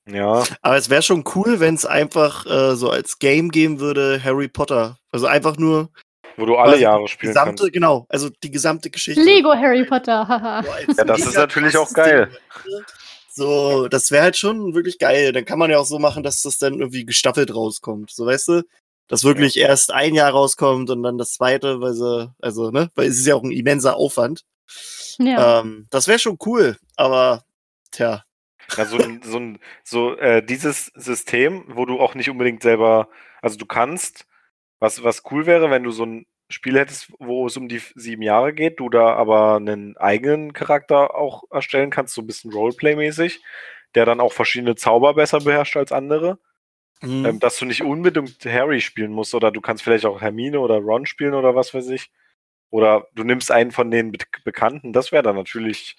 [0.07, 4.23] Ja, Aber es wäre schon cool, wenn es einfach äh, so als Game geben würde,
[4.23, 4.99] Harry Potter.
[5.11, 5.91] Also einfach nur
[6.37, 7.73] wo du alle Jahre spielen gesamte, kannst.
[7.73, 9.23] genau, also die gesamte Geschichte.
[9.23, 10.65] Lego Harry Potter, haha.
[10.97, 12.29] Ja, das ist natürlich auch geil.
[12.65, 12.83] Ding.
[13.31, 15.33] So, das wäre halt schon wirklich geil.
[15.33, 18.11] Dann kann man ja auch so machen, dass das dann irgendwie gestaffelt rauskommt.
[18.11, 18.63] So, weißt du?
[19.09, 23.09] Dass wirklich erst ein Jahr rauskommt und dann das zweite, weil sie, also, ne, weil
[23.09, 24.45] es ist ja auch ein immenser Aufwand.
[25.19, 25.61] Ja.
[25.61, 27.45] Ähm, das wäre schon cool, aber
[27.91, 28.25] tja,
[28.77, 33.09] Ja, so, ein- so, ein- so äh, dieses System, wo du auch nicht unbedingt selber,
[33.43, 34.27] also du kannst,
[34.81, 38.23] was, was cool wäre, wenn du so ein Spiel hättest, wo es um die sieben
[38.23, 43.41] Jahre geht, du da aber einen eigenen Charakter auch erstellen kannst, so ein bisschen Roleplay-mäßig,
[43.95, 46.39] der dann auch verschiedene Zauber besser beherrscht als andere,
[47.01, 50.61] hm, ähm, dass du nicht unbedingt Harry spielen musst oder du kannst vielleicht auch Hermine
[50.61, 52.11] oder Ron spielen oder was weiß ich.
[52.71, 55.97] Oder du nimmst einen von den Be Bekannten, das wäre dann natürlich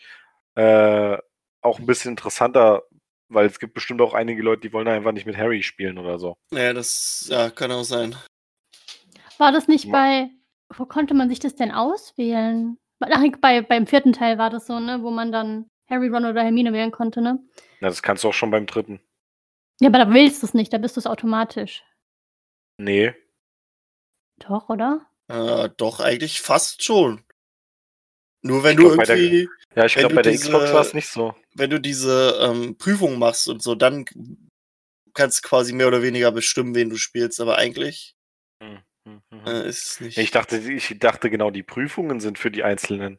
[0.56, 1.17] äh,
[1.65, 2.84] auch ein bisschen interessanter,
[3.30, 6.19] weil es gibt bestimmt auch einige Leute, die wollen einfach nicht mit Harry spielen oder
[6.19, 6.38] so.
[6.51, 8.15] ja, das ja, kann auch sein.
[9.38, 10.30] War das nicht Ma- bei,
[10.69, 12.78] wo konnte man sich das denn auswählen?
[13.01, 16.41] Ach, bei, beim vierten Teil war das so, ne, wo man dann Harry, Ron oder
[16.43, 17.39] Hermine wählen konnte, ne?
[17.82, 19.01] Na, das kannst du auch schon beim dritten.
[19.82, 21.84] Ja, aber da willst du es nicht, da bist du es automatisch.
[22.78, 23.13] Nee.
[24.38, 25.06] Doch, oder?
[25.28, 27.25] Äh, doch, eigentlich fast schon.
[28.46, 30.32] Nur wenn Ich du glaub, bei der- irgendwie, Ja, ich Wenn glaube, du bei der
[30.34, 31.34] diese- Xbox war es nicht so.
[31.56, 34.06] wenn du diese ähm, Prüfung machst und so, dann
[35.14, 37.42] kannst du quasi mehr oder weniger bestimmen, wen du spielst.
[37.42, 38.16] Aber eigentlich
[38.64, 39.48] Hm, hm, hm, hm.
[39.48, 40.18] äh, ist es nicht.
[40.18, 43.18] Ich dachte, ich dachte genau, die Prüfungen sind für die Einzelnen.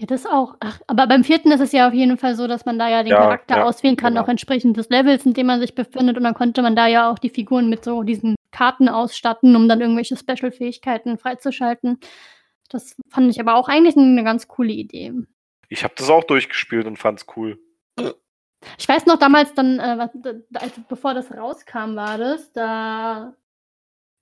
[0.00, 0.56] Ja, das auch.
[0.60, 3.02] Ach, aber beim vierten ist es ja auf jeden Fall so, dass man da ja
[3.04, 4.24] den Ja, Charakter ja, auswählen kann, genau.
[4.24, 6.16] auch entsprechend des Levels, in dem man sich befindet.
[6.16, 9.68] Und dann konnte man da ja auch die Figuren mit so diesen Karten ausstatten, um
[9.68, 11.98] dann irgendwelche Special-Fähigkeiten freizuschalten.
[12.68, 15.12] Das fand ich aber auch eigentlich eine ganz coole Idee.
[15.68, 17.58] Ich habe das auch durchgespielt und fand's cool.
[18.78, 20.10] Ich weiß noch damals dann, äh, was,
[20.54, 23.34] als, bevor das rauskam, war das, da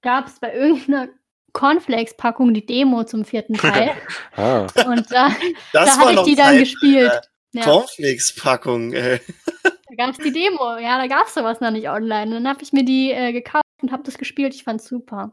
[0.03, 1.09] gab es bei irgendeiner
[1.53, 3.93] Cornflakes-Packung die Demo zum vierten Teil.
[4.37, 4.67] Ah.
[4.87, 5.31] Und da,
[5.73, 7.13] da habe ich die dann Zeit, gespielt.
[7.13, 9.21] äh, Ja, Cornflakes-Packung, ey.
[9.63, 10.77] da gab es die Demo.
[10.79, 12.35] Ja, da gab es sowas noch nicht online.
[12.35, 14.55] Und dann habe ich mir die äh, gekauft und habe das gespielt.
[14.55, 15.33] Ich fand's super.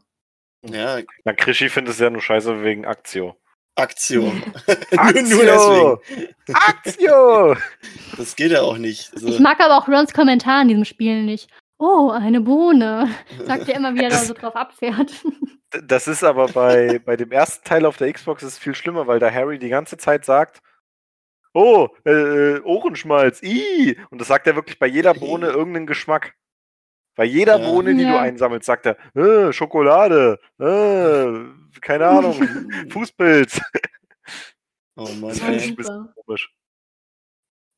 [0.62, 3.36] Ja, Na, Krischi findet es ja nur scheiße wegen Aktio.
[3.76, 4.42] Aktion.
[4.92, 6.34] nur, nur deswegen.
[6.52, 7.56] Aktio!
[8.16, 9.14] Das geht ja auch nicht.
[9.14, 11.48] Also, Ich mag aber auch Rons Kommentar in diesem Spiel nicht.
[11.78, 13.08] Oh, eine Bohne.
[13.46, 15.24] Sagt er immer, wie er da so drauf abfährt.
[15.84, 19.06] Das ist aber bei, bei dem ersten Teil auf der Xbox ist es viel schlimmer,
[19.06, 20.60] weil da Harry die ganze Zeit sagt,
[21.54, 23.96] oh, äh, äh, Ohrenschmalz, i.
[24.10, 26.34] Und das sagt er wirklich bei jeder Bohne irgendeinen Geschmack.
[27.20, 27.68] Bei jeder Ja.
[27.70, 28.20] Bohne, die du Ja.
[28.22, 32.34] einsammelst, sagt er, äh, Schokolade, äh, keine Ahnung,
[32.88, 33.60] Fußpilz.
[34.96, 36.50] oh Mann, Das ich ein bisschen komisch.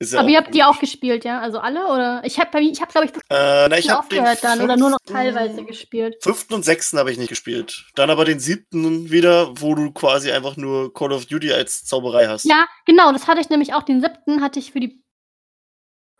[0.00, 1.40] Ja Aber ihr habt die auch gespielt, ja?
[1.40, 1.88] Also alle?
[1.88, 2.22] Oder?
[2.24, 4.90] Ich habe, ich hab, glaube ich, das Äh, na, ich den aufgehört dann oder nur
[4.90, 6.22] noch teilweise gespielt.
[6.22, 7.86] Fünften und sechsten habe ich nicht gespielt.
[7.96, 12.28] Dann aber den siebten wieder, wo du quasi einfach nur Call of Duty als Zauberei
[12.28, 12.44] hast.
[12.44, 13.82] Ja, genau, das hatte ich nämlich auch.
[13.82, 15.02] Den siebten hatte ich für die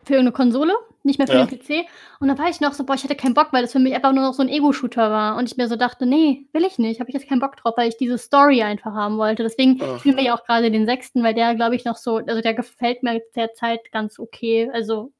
[0.04, 1.44] für irgendeine Konsole, nicht mehr für Ja.
[1.46, 1.86] den PC.
[2.20, 3.94] Und da war ich noch so, boah, ich hatte keinen Bock, weil das für mich
[3.94, 5.36] einfach nur noch so ein Ego-Shooter war.
[5.36, 7.74] Und ich mir so dachte, nee, will ich nicht, habe ich jetzt keinen Bock drauf,
[7.76, 9.42] weil ich diese Story einfach haben wollte.
[9.42, 9.98] Deswegen Ach.
[10.00, 12.54] spielen wir ja auch gerade den sechsten, weil der, glaube ich, noch so, also der
[12.54, 14.70] gefällt mir derzeit ganz okay.
[14.72, 15.12] Also,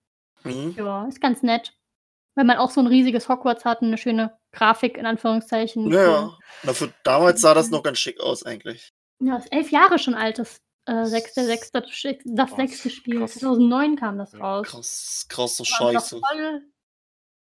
[0.45, 0.75] Mhm.
[0.77, 1.73] ja, ist ganz nett.
[2.35, 5.91] Wenn man auch so ein riesiges Hogwarts hat und eine schöne Grafik, in Anführungszeichen.
[5.93, 6.39] Ja, ja.
[6.65, 8.93] Na, für damals sah das noch ganz schick aus, eigentlich.
[9.21, 13.19] Ja, ist elf Jahre schon alt, das äh, sechste, sechste, das Krass, sechste Spiel.
[13.21, 13.35] krass.
[13.35, 14.67] 2009 kam das raus.
[14.67, 16.21] Krass, krass so Ich war scheiße.
[16.21, 16.63] voll,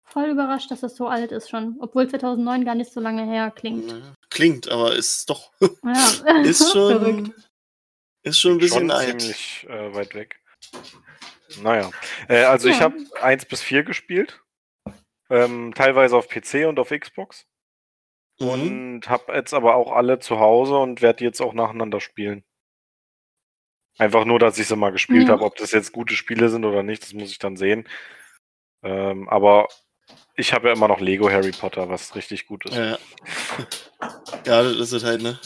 [0.05, 1.77] voll überrascht, dass das so alt ist schon.
[1.81, 3.95] Obwohl 2009 gar nicht so lange her klingt.
[4.31, 5.53] Klingt, aber ist doch.
[5.85, 6.99] Ja, ist schon.
[7.01, 7.31] verrückt.
[8.25, 9.21] Ist schon ein bisschen Schon alt.
[9.21, 10.41] ziemlich äh, weit weg.
[11.61, 11.91] Naja.
[12.29, 12.83] Äh, also ich Ja.
[12.85, 14.41] habe 1 bis 4 gespielt.
[15.29, 17.47] Ähm, teilweise auf PC und auf Xbox.
[18.39, 18.49] Mhm.
[18.49, 22.45] Und habe jetzt aber auch alle zu Hause und werde die jetzt auch nacheinander spielen.
[23.99, 25.35] Einfach nur, dass ich sie mal gespielt Ja.
[25.35, 25.45] habe.
[25.45, 27.89] Ob das jetzt gute Spiele sind oder nicht, das muss ich dann sehen.
[28.83, 29.69] Ähm, aber
[30.37, 32.75] ich habe ja immer noch Lego Harry Potter, was richtig gut ist.
[32.75, 32.99] Ja.
[34.47, 35.39] ja, das ist halt, ne?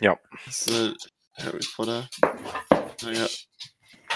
[0.00, 0.16] Ja.
[0.46, 2.08] Das ist, äh, Harry Potter.
[3.02, 3.26] Naja.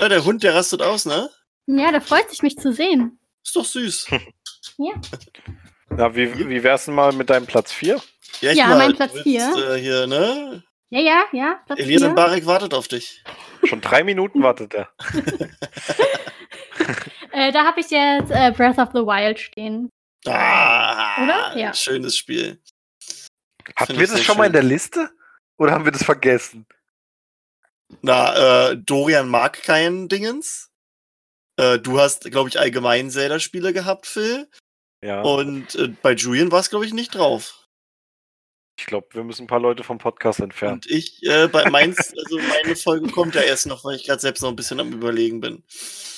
[0.01, 1.29] Ja, der Hund, der rastet aus, ne?
[1.67, 3.19] Ja, da freut sich, mich zu sehen.
[3.45, 4.07] Ist doch süß.
[4.79, 4.93] Ja.
[5.91, 8.01] Na, wie, wie wär's denn mal mit deinem Platz 4?
[8.41, 9.73] Ja, ich Ja, mal, mein du Platz willst, vier.
[9.75, 10.63] Äh, hier, ne?
[10.90, 11.61] Ja, ja, ja.
[11.66, 12.14] Platz Elias vier.
[12.14, 13.22] Barek wartet auf dich.
[13.64, 14.90] Schon drei Minuten wartet er.
[17.33, 19.88] Äh, da habe ich jetzt äh, Breath of the Wild stehen.
[20.26, 21.57] Ah, Oder?
[21.57, 21.72] Ja.
[21.72, 22.61] Schönes Spiel.
[23.76, 24.53] Hatten wir das schon mal in schön.
[24.55, 25.11] der Liste?
[25.57, 26.66] Oder haben wir das vergessen?
[28.03, 30.70] Na, äh, Dorian mag keinen Dingens.
[31.57, 34.48] Äh, du hast, glaube ich, allgemein Zelda-Spiele gehabt, Phil.
[35.03, 35.22] Ja.
[35.22, 37.60] Und äh, bei Julian war es, glaube ich, nicht drauf.
[38.81, 40.77] Ich glaube, wir müssen ein paar Leute vom Podcast entfernen.
[40.77, 44.21] Und ich, äh, bei meins, also meine Folge kommt ja erst noch, weil ich gerade
[44.21, 45.62] selbst noch ein bisschen am Überlegen bin.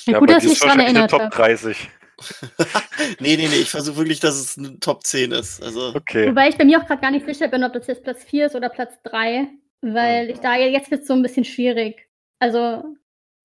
[0.05, 1.35] Ja, gut, bei dass ich dran wahrscheinlich eine erinnert Top habe.
[1.35, 1.89] 30.
[3.19, 5.61] nee, nee, nee, ich versuche wirklich, dass es eine Top 10 ist.
[5.61, 6.29] Also, Okay.
[6.29, 8.45] Wobei ich bei mir auch gerade gar nicht sicher bin, ob das jetzt Platz 4
[8.45, 9.49] ist oder Platz 3,
[9.81, 12.07] weil ich da jetzt wird es so ein bisschen schwierig.
[12.39, 12.83] Also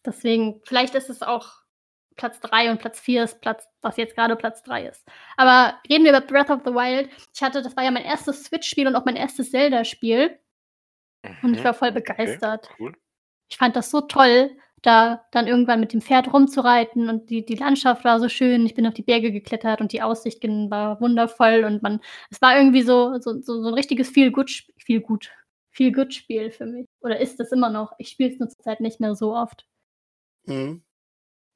[0.07, 1.57] deswegen, vielleicht ist es auch
[2.18, 5.07] Platz 3 und Platz 4 ist Platz, was jetzt gerade Platz 3 ist.
[5.38, 7.09] Aber reden wir über Breath of the Wild.
[7.35, 10.38] Ich hatte, das war ja mein erstes Switch-Spiel und auch mein erstes Zelda-Spiel
[11.42, 11.64] und ich Mhm.
[11.64, 12.68] war voll begeistert.
[12.78, 12.92] cool.
[13.50, 14.50] Ich fand das so toll,
[14.83, 18.64] da dann irgendwann mit dem Pferd rumzureiten und die, die Landschaft war so schön.
[18.66, 22.00] Ich bin auf die Berge geklettert und die Aussicht war wundervoll und man,
[22.31, 25.31] es war irgendwie so, so, so, so ein richtiges viel gut, viel gut,
[25.70, 26.87] viel gut Spiel für mich.
[27.00, 27.92] Oder ist es immer noch?
[27.98, 29.66] Ich spiele es nur zurzeit nicht mehr so oft.
[30.46, 30.83] hm.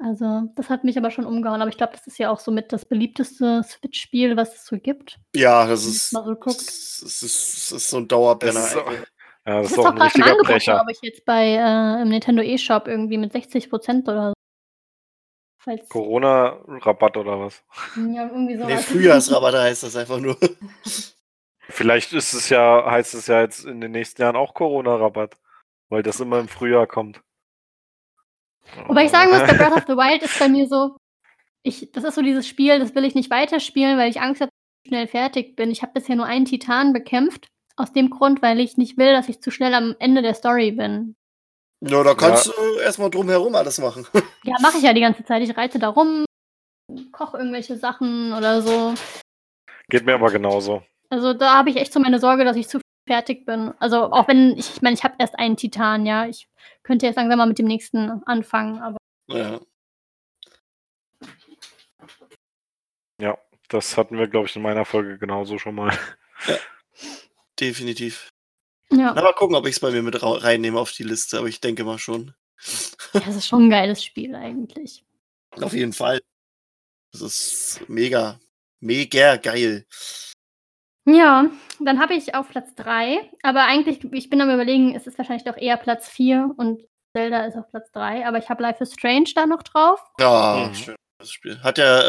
[0.02, 1.60] Also, das hat mich aber schon umgehauen.
[1.62, 4.76] Aber ich glaube, das ist ja auch so mit das beliebteste Switch-Spiel, was es so
[4.78, 5.18] gibt.
[5.34, 6.60] ja, das ist, mal so guckt.
[6.60, 8.54] das ist, das ist so ein Dauerbrenner.
[8.54, 9.08] Das ist so- eigentlich.
[9.44, 10.72] Ja, das Das ist ist auch auch ein richtiger Brecher.
[10.74, 14.34] glaube ich, jetzt bei äh, im Nintendo eShop irgendwie mit 60 Prozent oder so.
[15.64, 17.62] Falls, Corona-Rabatt oder was?
[17.96, 18.66] ja, irgendwie so.
[18.66, 20.36] Nee, Frühjahrsrabatt heißt das einfach nur.
[21.68, 25.36] Vielleicht ist es ja, heißt es ja jetzt in den nächsten Jahren auch Corona-Rabatt,
[25.88, 27.20] weil das immer im Frühjahr kommt.
[28.86, 30.96] Wobei ich sagen muss, bei Breath of the Wild ist bei mir so,
[31.62, 34.50] ich, das ist so dieses Spiel, das will ich nicht weiterspielen, weil ich Angst habe,
[34.50, 35.70] dass ich schnell fertig bin.
[35.70, 37.46] Ich habe bisher nur einen Titan bekämpft.
[37.76, 40.72] Aus dem Grund, weil ich nicht will, dass ich zu schnell am Ende der Story
[40.72, 41.14] bin.
[41.80, 44.06] Ja, da kannst du erstmal drumherum alles machen.
[44.44, 45.40] Ja, mache ich ja die ganze Zeit.
[45.42, 46.24] Ich reite da rum,
[47.12, 48.94] koche irgendwelche Sachen oder so.
[49.88, 50.82] Geht mir aber genauso.
[51.10, 52.80] Also da habe ich echt so meine Sorge, dass ich zu
[53.12, 53.74] fertig bin.
[53.78, 56.26] Also auch wenn, ich, ich meine, ich habe erst einen Titan, ja.
[56.26, 56.48] Ich
[56.82, 58.96] könnte jetzt langsam mal mit dem nächsten anfangen, aber
[59.28, 59.60] ja.
[63.20, 65.96] Ja, das hatten wir, glaube ich, in meiner Folge genauso schon mal.
[67.60, 68.30] definitiv.
[68.90, 69.12] Ja.
[69.14, 71.60] Na, mal gucken, ob ich es bei mir mit reinnehme auf die Liste, aber ich
[71.60, 72.34] denke mal schon.
[73.12, 75.04] ja, das ist schon ein geiles Spiel eigentlich.
[75.60, 76.20] Auf jeden Fall.
[77.12, 78.40] Das ist mega,
[78.80, 79.86] mega geil.
[81.04, 81.46] Ja,
[81.80, 85.44] dann habe ich auf Platz 3, aber eigentlich, ich bin am überlegen, es ist wahrscheinlich
[85.44, 86.80] doch eher Platz 4 und
[87.16, 90.00] Zelda ist auf Platz 3, aber ich habe Life is Strange da noch drauf.
[90.20, 90.74] Ja, Mhm.
[90.74, 90.94] schön.
[91.18, 91.58] Das Spiel.
[91.62, 92.00] Hat ja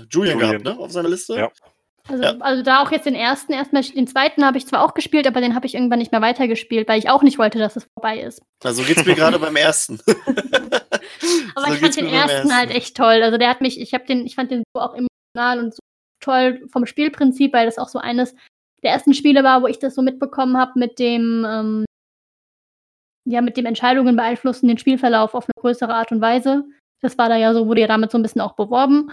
[0.00, 0.62] äh, Julian, Julian.
[0.62, 0.78] gehabt, ne?
[0.84, 1.34] Auf seiner Liste?
[1.36, 1.50] Ja.
[2.08, 2.34] Also, Ja.
[2.40, 5.40] also da auch jetzt den ersten, erstmal den zweiten habe ich zwar auch gespielt, aber
[5.40, 8.18] den habe ich irgendwann nicht mehr weitergespielt, weil ich auch nicht wollte, dass es vorbei
[8.20, 8.40] ist.
[8.64, 10.00] Also geht's mir gerade beim ersten.
[11.54, 13.22] Aber So ich fand den beim ersten halt echt toll.
[13.22, 15.78] Also der hat mich, ich habe den, ich fand den so auch emotional und so
[16.22, 18.34] toll vom Spielprinzip, weil das auch so eines
[18.82, 21.84] der ersten Spiele war, wo ich das so mitbekommen habe mit dem, ähm,
[23.24, 26.64] ja, mit dem Entscheidungen beeinflussen den Spielverlauf auf eine größere Art und Weise.
[27.00, 29.12] Das war da ja so, wurde ja damit so ein bisschen auch beworben.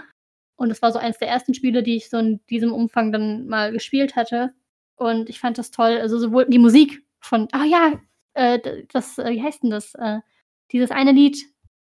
[0.56, 3.46] Und das war so eines der ersten Spiele, die ich so in diesem Umfang dann
[3.46, 4.52] mal gespielt hatte.
[4.96, 5.98] Und ich fand das toll.
[6.00, 8.00] Also sowohl die Musik von, ah ja,
[8.34, 9.94] äh, das, äh, wie heißt denn das?
[9.94, 10.20] Äh,
[10.72, 11.38] dieses eine Lied,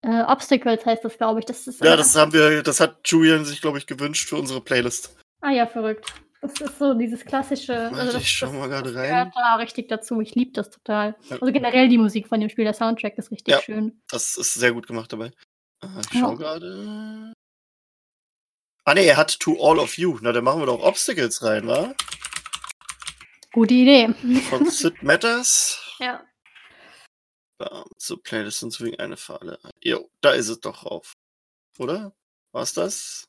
[0.08, 1.46] äh, Obstacles heißt das, glaube ich.
[1.46, 4.38] Das ist, ja, äh, das haben wir, das hat Julian sich, glaube ich, gewünscht für
[4.38, 5.15] unsere Playlist.
[5.41, 6.13] Ah ja, verrückt.
[6.41, 7.74] Das ist so dieses klassische.
[7.74, 9.10] Warte, Also das, ich schau mal gerade rein.
[9.10, 10.22] gehört da richtig dazu.
[10.22, 11.15] Ich liebe das total.
[11.30, 11.38] Ja.
[11.41, 13.62] Also generell die Musik von dem Spiel, der Soundtrack ist richtig Ja.
[13.62, 14.00] schön.
[14.10, 15.32] Das ist sehr gut gemacht dabei.
[15.82, 16.20] Ah, Ich Ja.
[16.22, 17.34] schau gerade.
[18.86, 20.17] Ah ne, er hat To All of You.
[20.22, 21.93] Na, dann machen wir doch Obstacles rein, wa?
[23.52, 24.13] Gute Idee.
[24.50, 25.82] Von Sid Matters.
[26.00, 26.24] Ja.
[27.58, 29.60] Bam, zur Playlist hinzufügen, eine Falle.
[29.82, 31.13] Jo, da ist es doch drauf.
[31.80, 32.15] Oder?
[32.52, 33.28] War's das?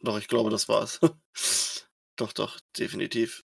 [0.00, 1.00] Doch, ich glaube, das war's.
[2.16, 3.44] doch, doch, definitiv.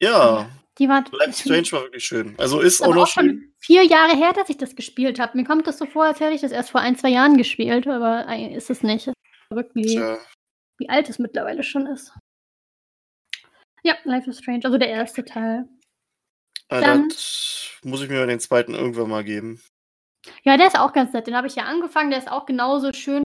[0.00, 1.04] Ja, Die war.
[1.12, 2.34] Life Strange war wirklich schön.
[2.38, 3.26] Also ist auch noch auch schön.
[3.28, 5.36] schon vier Jahre her, dass ich das gespielt habe.
[5.38, 7.86] Mir kommt das so vor, als hätte ich das erst vor ein, zwei Jahren gespielt,
[7.86, 9.06] aber ist es nicht.
[9.06, 10.18] Es ist verrückt, wie, Tja,
[10.78, 12.12] wie alt es mittlerweile schon ist.
[13.84, 15.68] Ja, Life is Strange, also der erste Teil.
[16.70, 19.60] äh, Dann- das muss ich mir den zweiten irgendwann mal geben.
[20.42, 21.26] Ja, der ist auch ganz nett.
[21.26, 22.08] Den habe ich ja angefangen.
[22.10, 23.22] Der ist auch genauso schön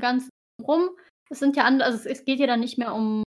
[0.00, 0.28] ganz
[0.62, 0.90] rum.
[1.30, 3.22] Es sind ja andere, also es, es geht ja dann nicht mehr um,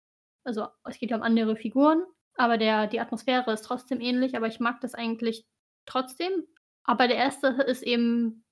[0.46, 2.04] also es geht ja um andere Figuren,
[2.36, 5.42] aber der, die Atmosphäre ist trotzdem ähnlich, aber ich mag das eigentlich
[5.88, 6.46] trotzdem.
[6.86, 8.42] Aber der erste ist eben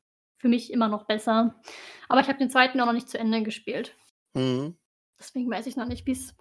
[0.40, 1.60] für mich immer noch besser.
[2.08, 3.94] Aber ich habe den zweiten auch noch nicht zu Ende gespielt.
[4.34, 4.78] Mhm.
[5.20, 6.34] Deswegen weiß ich noch nicht, wie es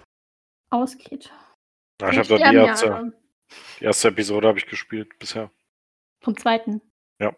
[0.71, 1.31] ausgeht.
[2.01, 3.13] Ja, ich habe da die erste,
[3.79, 5.51] die erste Episode habe ich gespielt bisher.
[6.21, 6.81] Vom zweiten.
[7.19, 7.35] Ja.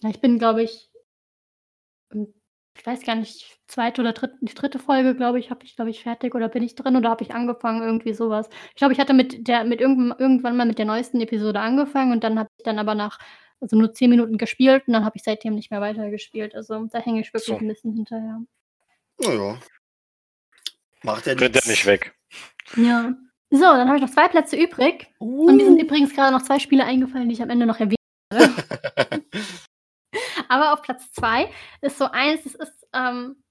[0.00, 0.90] Ja, ich bin, glaube ich,
[2.78, 5.90] ich weiß gar nicht, zweite oder dritte, die dritte Folge, glaube ich, habe ich, glaube
[5.90, 8.48] ich, fertig oder bin ich drin oder habe ich angefangen, irgendwie sowas.
[8.70, 12.12] Ich glaube, ich hatte mit der, mit irgendwann, irgendwann mal mit der neuesten Episode angefangen
[12.12, 13.18] und dann habe ich dann aber nach,
[13.60, 16.54] also nur zehn Minuten gespielt und dann habe ich seitdem nicht mehr weitergespielt.
[16.54, 17.56] Also da hänge ich wirklich So.
[17.58, 18.40] ein bisschen hinterher.
[19.18, 19.58] Naja.
[21.02, 22.14] Macht er Rennt er nicht weg.
[22.76, 23.14] Ja.
[23.50, 25.06] So, dann habe ich noch zwei Plätze übrig.
[25.18, 27.96] Und mir sind übrigens gerade noch zwei Spiele eingefallen, die ich am Ende noch erwähne.
[30.48, 33.42] Aber auf Platz zwei ist so eins, das ist ähm,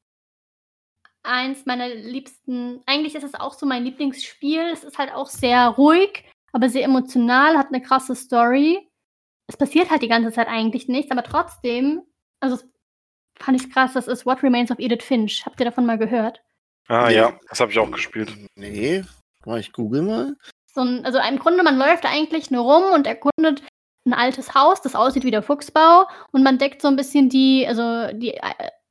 [1.24, 4.62] eins meiner liebsten, eigentlich ist es auch so mein Lieblingsspiel.
[4.72, 8.90] Es ist halt auch sehr ruhig, aber sehr emotional, hat eine krasse Story.
[9.48, 12.02] Es passiert halt die ganze Zeit eigentlich nichts, aber trotzdem,
[12.40, 12.68] also es
[13.40, 15.46] fand ich krass, das ist What Remains of Edith Finch.
[15.46, 16.42] Habt ihr davon mal gehört?
[16.88, 17.16] Ah Nee.
[17.16, 18.34] ja, das habe ich auch gespielt.
[18.56, 19.04] nee.
[19.46, 20.36] Mal, ich google mal.
[20.74, 23.64] so ein, also im Grunde, man läuft eigentlich nur rum und erkundet
[24.06, 27.66] ein altes Haus, das aussieht wie der Fuchsbau und man deckt so ein bisschen die,
[27.68, 28.42] also die äh,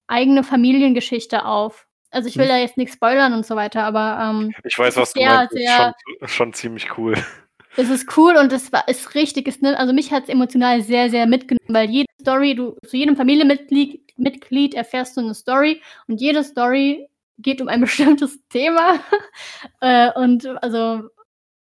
[0.09, 1.87] eigene Familiengeschichte auf.
[2.11, 2.51] Also ich will Hm.
[2.51, 5.31] da jetzt nichts spoilern und so weiter, aber ähm, Ich weiß, was ist du sehr,
[5.35, 5.53] meinst.
[5.55, 7.15] Das sehr- ist schon, schon ziemlich cool.
[7.77, 11.11] es ist cool und es war ist richtig, ist, also mich hat es emotional sehr,
[11.11, 16.21] sehr mitgenommen, weil jede Story, du zu jedem Familienmitglied Mitglied erfährst du eine Story und
[16.23, 17.07] jede Story
[17.39, 19.01] geht um ein bestimmtes Thema
[19.81, 21.09] äh, und also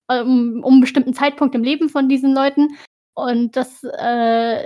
[0.08, 2.76] um, um einen bestimmten Zeitpunkt im Leben von diesen Leuten
[3.14, 4.64] und das äh,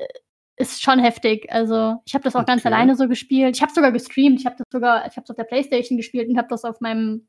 [0.56, 1.50] ist schon heftig.
[1.50, 2.74] Also ich habe das auch ganz Okay.
[2.74, 3.56] alleine so gespielt.
[3.56, 4.40] Ich habe sogar gestreamt.
[4.40, 6.80] Ich habe das sogar, ich habe es auf der PlayStation gespielt und habe das auf
[6.80, 7.26] meinem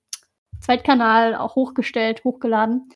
[0.60, 2.90] Zweitkanal auch hochgestellt, hochgeladen.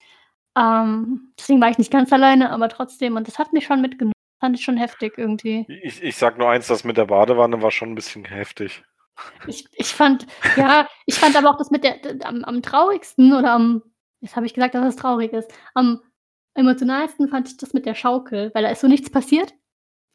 [0.57, 3.15] Ähm, deswegen war ich nicht ganz alleine, aber trotzdem.
[3.15, 4.13] Und das hat mich schon mitgenommen.
[4.41, 5.65] Fand ich schon heftig irgendwie.
[5.67, 8.83] Ich, ich sag nur eins, das mit der Badewanne war schon ein bisschen heftig.
[9.47, 10.25] Ich, ich fand,
[10.57, 13.83] ja, ich fand aber auch das mit der, am, am traurigsten oder am,
[14.21, 16.01] jetzt habe ich gesagt, dass es traurig ist, am
[16.53, 19.53] emotionalsten fand ich das mit der Schaukel, weil da ist so nichts passiert.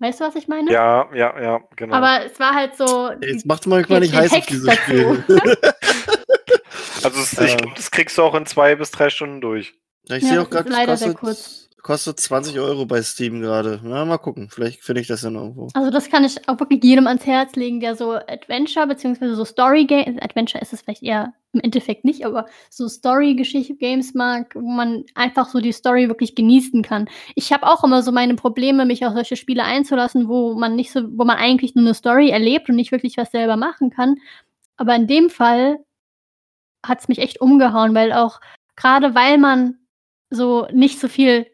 [0.00, 0.72] Weißt du, was ich meine?
[0.72, 1.94] Ja, ja, ja, genau.
[1.94, 3.10] Aber es war halt so.
[3.20, 4.80] Jetzt macht mal gar nicht heiß auf dieses dazu.
[4.82, 5.24] Spiel.
[7.04, 9.74] also es, ich glaube, das kriegst du auch in zwei bis drei Stunden durch.
[10.04, 11.69] Ja, ich Ja, sehe das auch gerade, ist leider es sehr kostet kurz.
[11.82, 13.80] Kostet 20 Euro bei Steam gerade.
[13.82, 14.48] Na, mal gucken.
[14.50, 15.68] Vielleicht finde ich das noch irgendwo.
[15.74, 19.34] Also das kann ich auch wirklich jedem ans Herz legen, der so Adventure bzw.
[19.34, 24.54] so Story Games, Adventure ist es vielleicht eher im Endeffekt nicht, aber so Story-Geschichte-Games mag,
[24.54, 27.08] wo man einfach so die Story wirklich genießen kann.
[27.34, 30.92] Ich habe auch immer so meine Probleme, mich auf solche Spiele einzulassen, wo man nicht
[30.92, 34.16] so, wo man eigentlich nur eine Story erlebt und nicht wirklich was selber machen kann.
[34.76, 35.78] Aber in dem Fall
[36.86, 38.40] hat es mich echt umgehauen, weil auch
[38.76, 39.78] gerade weil man
[40.30, 41.46] so nicht so viel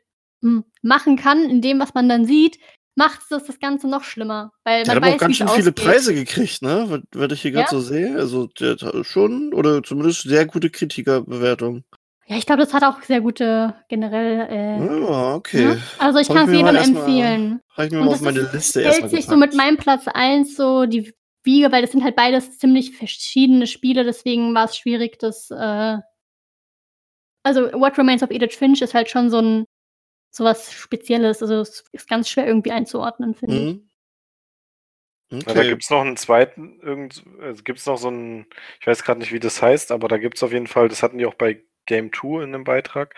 [0.82, 2.59] machen kann in dem, was man dann sieht,
[2.95, 4.53] macht es das Ganze noch schlimmer.
[4.64, 5.84] Weil Der man hat aber weiß, auch ganz schön viele ausgeht.
[5.84, 7.03] Preise gekriegt, ne?
[7.12, 7.70] Was, ich hier gerade Ja?
[7.70, 8.16] so sehe.
[8.16, 11.84] Also der schon, oder zumindest sehr gute Kritikerbewertung.
[12.28, 14.49] Ja, ich glaube, das hat auch sehr gute generell.
[14.51, 15.64] Äh, Ja, okay.
[15.64, 15.82] ne?
[15.99, 17.61] Also ich kann es mal jedem empfehlen.
[17.76, 19.55] Habe ich mir Und mal das auf meine ist- Liste Hält erstmal sich so mit
[19.55, 21.12] meinem Platz 1 so die
[21.45, 25.51] Wiege, weil das sind halt beides ziemlich verschiedene Spiele, deswegen war es schwierig, das.
[25.53, 25.99] Äh
[27.45, 29.64] also What Remains of Edith Finch ist halt schon so ein
[30.37, 31.43] sowas Spezielles.
[31.43, 33.80] Also es ist ganz schwer irgendwie einzuordnen, finde ich.
[33.80, 33.89] Mhm.
[35.47, 35.68] Ja, da Okay.
[35.70, 38.47] gibt es noch einen zweiten, irgend, also gibt es noch so einen,
[38.80, 41.03] ich weiß gerade nicht, wie das heißt, aber da gibt es auf jeden Fall, das
[41.03, 43.14] hatten die auch bei Game 2 in einem Beitrag,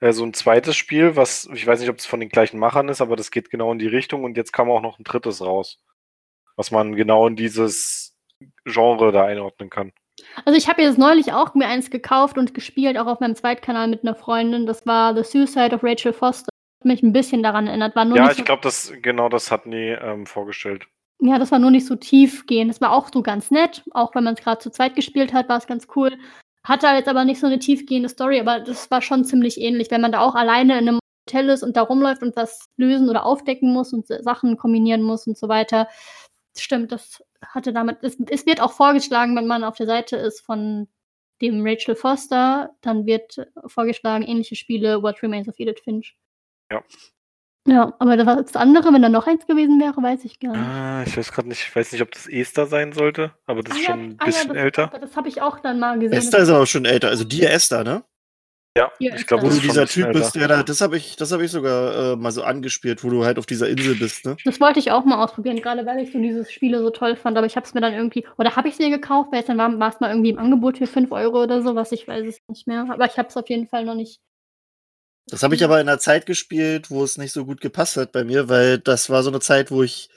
[0.00, 2.88] äh, so ein zweites Spiel, was, ich weiß nicht, ob es von den gleichen Machern
[2.88, 5.42] ist, aber das geht genau in die Richtung und jetzt kam auch noch ein drittes
[5.42, 5.80] raus,
[6.56, 8.16] was man genau in dieses
[8.64, 9.92] Genre da einordnen kann.
[10.44, 13.88] Also ich habe jetzt neulich auch mir eins gekauft und gespielt, auch auf meinem Zweitkanal
[13.88, 14.66] mit einer Freundin.
[14.66, 16.48] Das war The Suicide of Rachel Foster.
[16.80, 17.96] Hat mich ein bisschen daran erinnert.
[17.96, 20.86] War nur Ja, ich so, glaube, das, genau das hatten die ähm, vorgestellt.
[21.20, 22.70] ja, das war nur nicht so tiefgehend.
[22.70, 23.82] Das war auch so ganz nett.
[23.92, 26.16] Auch wenn man es gerade zu zweit gespielt hat, war es ganz cool.
[26.64, 30.00] Hatte jetzt aber nicht so eine tiefgehende Story, aber das war schon ziemlich ähnlich, wenn
[30.00, 30.98] man da auch alleine in einem
[31.28, 35.26] Hotel ist und da rumläuft und was lösen oder aufdecken muss und Sachen kombinieren muss
[35.26, 35.88] und so weiter.
[36.56, 37.98] Stimmt, das hatte damit.
[38.02, 40.88] Es, es wird auch vorgeschlagen, wenn man auf der Seite ist von
[41.40, 46.16] dem Rachel Foster, dann wird vorgeschlagen, ähnliche Spiele, What Remains of Edith Finch.
[46.70, 46.82] Ja.
[47.66, 50.52] Ja, aber das, war das andere, wenn da noch eins gewesen wäre, weiß ich gar
[50.52, 50.60] nicht.
[50.60, 53.78] Ah, ich weiß gerade nicht, ich weiß nicht, ob das Esther sein sollte, aber das
[53.78, 54.92] ist Ah ja, schon ein ah ja, bisschen das, älter.
[55.00, 56.18] Das habe ich auch dann mal gesehen.
[56.18, 57.08] Esther ist aber schon älter.
[57.08, 58.04] Also die Esther, ne?
[58.76, 60.96] Ja, Hier ich glaube, Wo du dieser ein bisschen Typ bist, der da, das habe
[60.96, 63.94] ich, das habe ich sogar äh, mal so angespielt, wo du halt auf dieser Insel
[63.94, 64.36] bist, ne?
[64.44, 67.38] Das wollte ich auch mal ausprobieren, gerade weil ich so diese Spiele so toll fand.
[67.38, 69.46] Aber ich habe es mir dann irgendwie, oder habe ich es mir gekauft, weil es
[69.46, 72.08] dann war, war es mal irgendwie im Angebot für 5 Euro oder so, was ich
[72.08, 72.88] weiß es nicht mehr.
[72.90, 74.20] Aber ich habe es auf jeden Fall noch nicht.
[75.28, 78.10] Das habe ich aber in einer Zeit gespielt, wo es nicht so gut gepasst hat
[78.10, 80.10] bei mir, weil das war so eine Zeit, wo ich,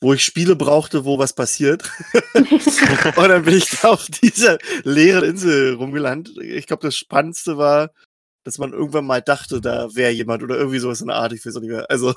[0.00, 1.90] wo ich Spiele brauchte, wo was passiert.
[2.34, 6.36] Und dann bin ich da auf dieser leeren Insel rumgelandet.
[6.38, 7.90] Ich glaube, das Spannendste war,
[8.44, 11.32] dass man irgendwann mal dachte, da wäre jemand oder irgendwie sowas in der Art.
[11.32, 11.90] Ich weiß auch nicht mehr.
[11.90, 12.14] Also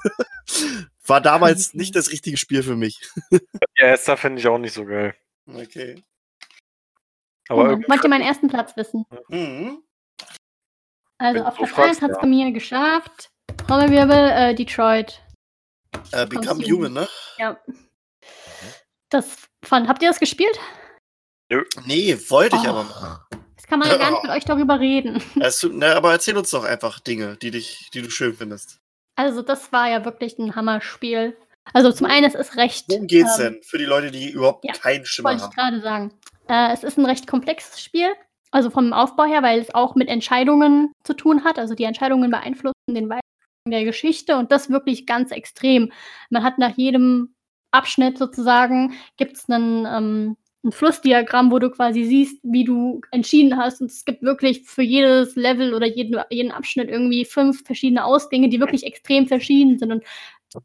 [1.06, 3.00] war damals nicht das richtige Spiel für mich.
[3.78, 5.16] Ja, Esther finde ich auch nicht so geil.
[5.48, 6.04] Okay.
[7.48, 9.06] Aber irgendwie wollt ihr meinen ersten Platz wissen?
[9.30, 9.82] Mhm.
[11.18, 13.32] Also Wenn auf Platz fragst, 1 hat es bei mir geschafft.
[13.66, 15.22] Trommelwirbel, äh, Detroit.
[16.12, 16.72] Äh, Become Human.
[16.72, 17.08] Human, ne?
[17.38, 17.60] Ja.
[19.10, 20.60] Das fand, habt ihr das gespielt?
[21.86, 22.70] Nee, wollte ich Oh.
[22.70, 23.26] aber mal.
[23.56, 25.22] Jetzt kann man ja gar nicht mit euch darüber reden.
[25.40, 28.78] Es tut- na, aber erzähl uns doch einfach Dinge, die dich, die du schön findest.
[29.16, 31.36] Also, das war ja wirklich ein Hammerspiel.
[31.74, 32.86] Also, zum einen, es ist recht.
[32.88, 33.64] Worum geht's ähm, denn?
[33.64, 35.56] Für die Leute, die überhaupt ja, keinen Schimmer Wollte ich haben.
[35.56, 36.14] gerade sagen.
[36.48, 38.14] Äh, es ist ein recht komplexes Spiel.
[38.52, 41.60] Also vom Aufbau her, weil es auch mit Entscheidungen zu tun hat.
[41.60, 43.20] Also die Entscheidungen beeinflussen den Weitergang
[43.68, 45.92] der Geschichte und das wirklich ganz extrem.
[46.30, 47.34] Man hat nach jedem
[47.72, 53.58] Abschnitt sozusagen gibt es einen, ähm, ein Flussdiagramm, wo du quasi siehst, wie du entschieden
[53.58, 53.80] hast.
[53.82, 58.50] Und es gibt wirklich für jedes Level oder jeden, jeden Abschnitt irgendwie fünf verschiedene Ausgänge,
[58.50, 59.92] die wirklich extrem verschieden sind.
[59.92, 60.04] Und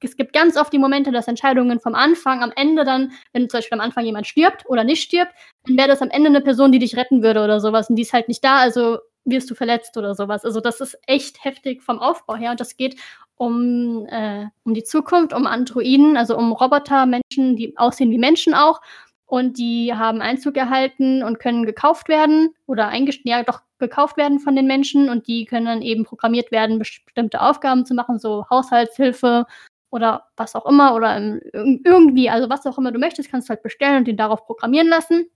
[0.00, 3.58] es gibt ganz oft die Momente, dass Entscheidungen vom Anfang am Ende dann, wenn zum
[3.58, 5.32] Beispiel am Anfang jemand stirbt oder nicht stirbt,
[5.66, 7.88] dann wäre das am Ende eine Person, die dich retten würde oder sowas.
[7.88, 10.44] Und die ist halt nicht da, also wirst du verletzt oder sowas.
[10.44, 12.50] Also das ist echt heftig vom Aufbau her.
[12.50, 12.96] Und das geht
[13.36, 18.54] um, äh, um die Zukunft, um Androiden, also um Roboter, Menschen, die aussehen wie Menschen
[18.54, 18.80] auch.
[19.26, 22.92] Und die haben Einzug erhalten und können gekauft werden oder
[23.24, 27.40] ja, doch gekauft werden von den Menschen und die können dann eben programmiert werden, bestimmte
[27.40, 29.46] Aufgaben zu machen, so Haushaltshilfe
[29.90, 31.16] oder was auch immer oder
[31.54, 34.88] irgendwie, also was auch immer du möchtest, kannst du halt bestellen und den darauf programmieren
[34.88, 35.26] lassen.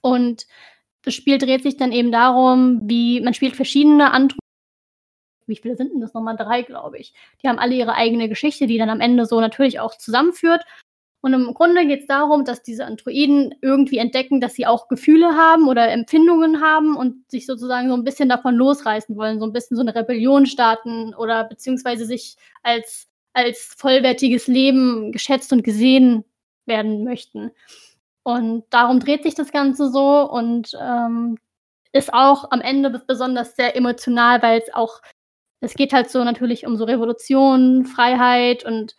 [0.00, 0.46] Und
[1.02, 4.38] das Spiel dreht sich dann eben darum, wie man spielt verschiedene Androiden.
[5.46, 6.36] Wie viele sind denn das nochmal?
[6.36, 7.12] Drei, glaube ich.
[7.42, 10.62] Die haben alle ihre eigene Geschichte, die dann am Ende so natürlich auch zusammenführt.
[11.22, 15.36] Und im Grunde geht es darum, dass diese Androiden irgendwie entdecken, dass sie auch Gefühle
[15.36, 19.52] haben oder Empfindungen haben und sich sozusagen so ein bisschen davon losreißen wollen, so ein
[19.52, 26.24] bisschen so eine Rebellion starten oder beziehungsweise sich als, als vollwertiges Leben geschätzt und gesehen
[26.64, 27.50] werden möchten.
[28.22, 31.38] Und darum dreht sich das Ganze so und ähm,
[31.92, 35.00] ist auch am Ende besonders sehr emotional, weil es auch
[35.60, 38.96] es geht halt so natürlich um so Revolution, Freiheit und,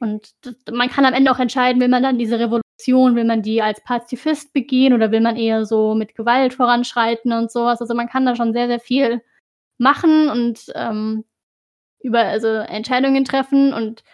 [0.00, 0.34] und
[0.70, 3.82] man kann am Ende auch entscheiden, will man dann diese Revolution, will man die als
[3.82, 7.80] Pazifist begehen oder will man eher so mit Gewalt voranschreiten und sowas.
[7.80, 9.22] Also man kann da schon sehr, sehr viel
[9.78, 11.24] machen und ähm,
[12.00, 14.04] über also Entscheidungen treffen und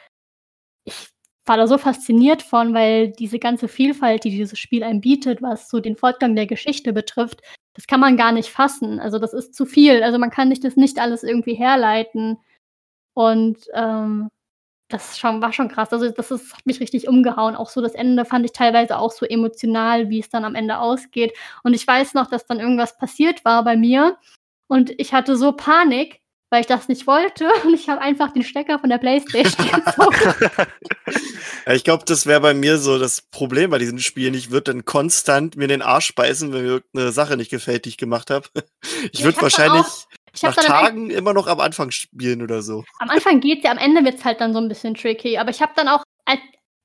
[0.84, 1.08] ich
[1.46, 5.68] war da so fasziniert von, weil diese ganze Vielfalt, die dieses Spiel einem bietet, was
[5.68, 7.42] so den Fortgang der Geschichte betrifft,
[7.74, 9.00] das kann man gar nicht fassen.
[9.00, 10.02] Also das ist zu viel.
[10.02, 12.38] Also man kann sich das nicht alles irgendwie herleiten.
[13.14, 14.28] Und ähm,
[14.88, 15.92] das schon, war schon krass.
[15.92, 17.56] Also das ist, hat mich richtig umgehauen.
[17.56, 20.78] Auch so das Ende fand ich teilweise auch so emotional, wie es dann am Ende
[20.78, 21.36] ausgeht.
[21.62, 24.16] Und ich weiß noch, dass dann irgendwas passiert war bei mir.
[24.68, 26.20] Und ich hatte so Panik,
[26.54, 27.48] weil ich das nicht wollte.
[27.64, 30.50] Und ich habe einfach den Stecker von der Playstation gezogen.
[31.66, 34.34] ja, ich glaube, das wäre bei mir so das Problem bei diesen Spielen.
[34.34, 37.90] Ich würde dann konstant mir den Arsch beißen, wenn mir irgendeine Sache nicht gefällt, die
[37.90, 38.48] ich gemacht habe.
[39.12, 39.86] Ich ja, würde wahrscheinlich
[40.42, 42.84] nach Tagen immer noch am Anfang spielen oder so.
[42.98, 45.38] Am Anfang geht's ja, am Ende wird's halt dann so ein bisschen tricky.
[45.38, 46.04] Aber ich habe dann auch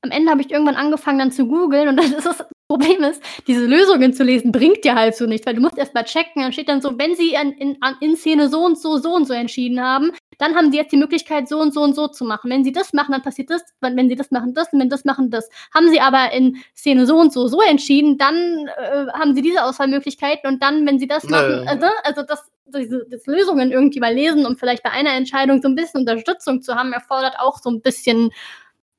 [0.01, 3.19] am Ende habe ich irgendwann angefangen dann zu googeln und das, ist das Problem ist,
[3.47, 6.43] diese Lösungen zu lesen bringt dir halt so nicht, weil du musst erst mal checken,
[6.43, 9.25] dann steht dann so, wenn sie in, in, in Szene so und so, so und
[9.25, 12.25] so entschieden haben, dann haben sie jetzt die Möglichkeit, so und so und so zu
[12.25, 12.51] machen.
[12.51, 15.03] Wenn sie das machen, dann passiert das, wenn sie das machen, das, und wenn das
[15.03, 15.49] machen, das.
[15.73, 18.35] Haben sie aber in Szene so und so, so entschieden, dann
[18.77, 23.03] äh, haben sie diese Auswahlmöglichkeiten und dann, wenn sie das machen, also, also das, diese
[23.09, 26.75] das Lösungen irgendwie mal lesen, um vielleicht bei einer Entscheidung so ein bisschen Unterstützung zu
[26.75, 28.29] haben, erfordert auch so ein bisschen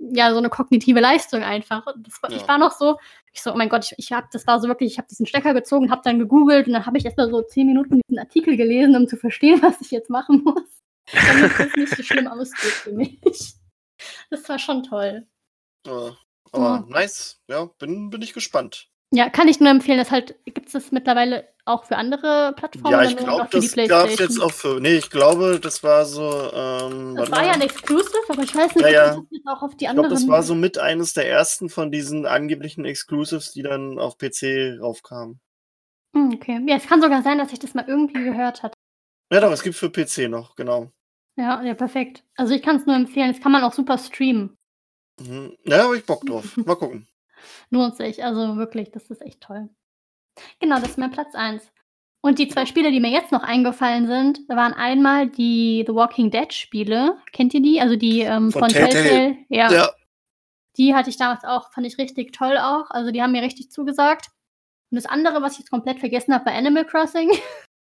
[0.00, 1.84] ja, so eine kognitive Leistung einfach.
[1.96, 2.36] Das, ja.
[2.36, 2.96] Ich war noch so,
[3.32, 5.26] ich so, oh mein Gott, ich, ich habe, das war so wirklich, ich habe diesen
[5.26, 8.18] Stecker gezogen, habe dann gegoogelt und dann habe ich erst mal so zehn Minuten diesen
[8.18, 12.26] Artikel gelesen, um zu verstehen, was ich jetzt machen muss, damit es nicht so schlimm
[12.26, 13.20] ausgeht für mich.
[14.30, 15.26] Das war schon toll.
[15.86, 16.16] Ja,
[16.52, 16.86] aber ja.
[16.88, 18.89] nice, ja, bin, bin ich gespannt.
[19.12, 19.98] Ja, kann ich nur empfehlen.
[19.98, 22.92] Das halt, gibt es das mittlerweile auch für andere Plattformen?
[22.92, 24.80] Ja, ich glaube, das gab es jetzt auch für.
[24.80, 26.30] Nee, ich glaube, das war so.
[26.52, 29.16] Ähm, das war ja ein Exclusive, aber ich weiß nicht, ja, ja.
[29.16, 30.12] ob das auch auf die ich anderen.
[30.12, 33.98] Ich glaube, das war so mit eines der ersten von diesen angeblichen Exclusives, die dann
[33.98, 35.40] auf PC raufkamen.
[36.14, 36.60] Hm, okay.
[36.66, 38.74] Ja, es kann sogar sein, dass ich das mal irgendwie gehört hatte.
[39.32, 40.92] Ja, doch, es gibt für PC noch, genau.
[41.36, 42.24] Ja, ja, perfekt.
[42.36, 43.32] Also ich kann es nur empfehlen.
[43.32, 44.56] Das kann man auch super streamen.
[45.20, 45.56] Mhm.
[45.64, 46.56] Ja, habe ich Bock drauf.
[46.56, 47.06] Mal gucken.
[47.70, 49.68] Lohnt sich, also wirklich, das ist echt toll.
[50.58, 51.70] Genau, das ist mein Platz 1.
[52.22, 56.30] Und die zwei Spiele, die mir jetzt noch eingefallen sind, waren einmal die The Walking
[56.30, 57.16] Dead Spiele.
[57.32, 57.80] Kennt ihr die?
[57.80, 59.02] Also die ähm, von, von Telltale.
[59.02, 59.36] Telltale.
[59.48, 59.72] Ja.
[59.72, 59.90] ja.
[60.76, 62.90] Die hatte ich damals auch, fand ich richtig toll auch.
[62.90, 64.26] Also die haben mir richtig zugesagt.
[64.90, 67.30] Und das andere, was ich jetzt komplett vergessen habe, war Animal Crossing.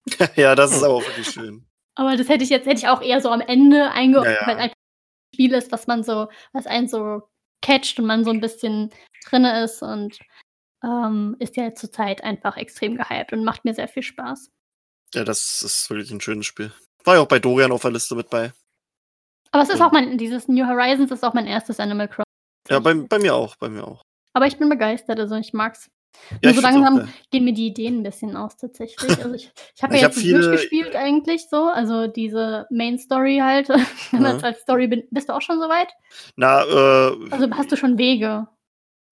[0.36, 1.66] ja, das ist auch wirklich schön.
[1.94, 4.46] Aber das hätte ich jetzt, hätte ich auch eher so am Ende eingeordnet, ja, ja.
[4.46, 4.72] weil ein
[5.34, 7.22] Spiel ist, was man so, was einen so
[7.63, 8.91] catcht und man so ein bisschen
[9.29, 10.19] drin ist und
[10.85, 14.51] ähm, ist ja zurzeit einfach extrem gehypt und macht mir sehr viel Spaß.
[15.15, 16.73] Ja, das ist wirklich ein schönes Spiel.
[17.05, 18.53] War ja auch bei Dorian auf der Liste mit bei.
[19.51, 22.25] Aber es ist auch mein, dieses New Horizons ist auch mein erstes Animal Crossing.
[22.69, 24.03] Ja, bei, bei mir auch, bei mir auch.
[24.35, 25.91] Aber ich bin begeistert, also ich mag's.
[26.43, 29.19] Ja, Nur so langsam gehen mir die Ideen ein bisschen aus tatsächlich.
[29.23, 30.41] Also ich, ich habe ja jetzt hab viele...
[30.41, 33.69] durchgespielt eigentlich so, also diese Main Story halt.
[34.13, 35.89] Man als Story bin, bist du auch schon soweit?
[36.37, 37.31] Na, äh.
[37.31, 38.49] Also hast du schon Wege?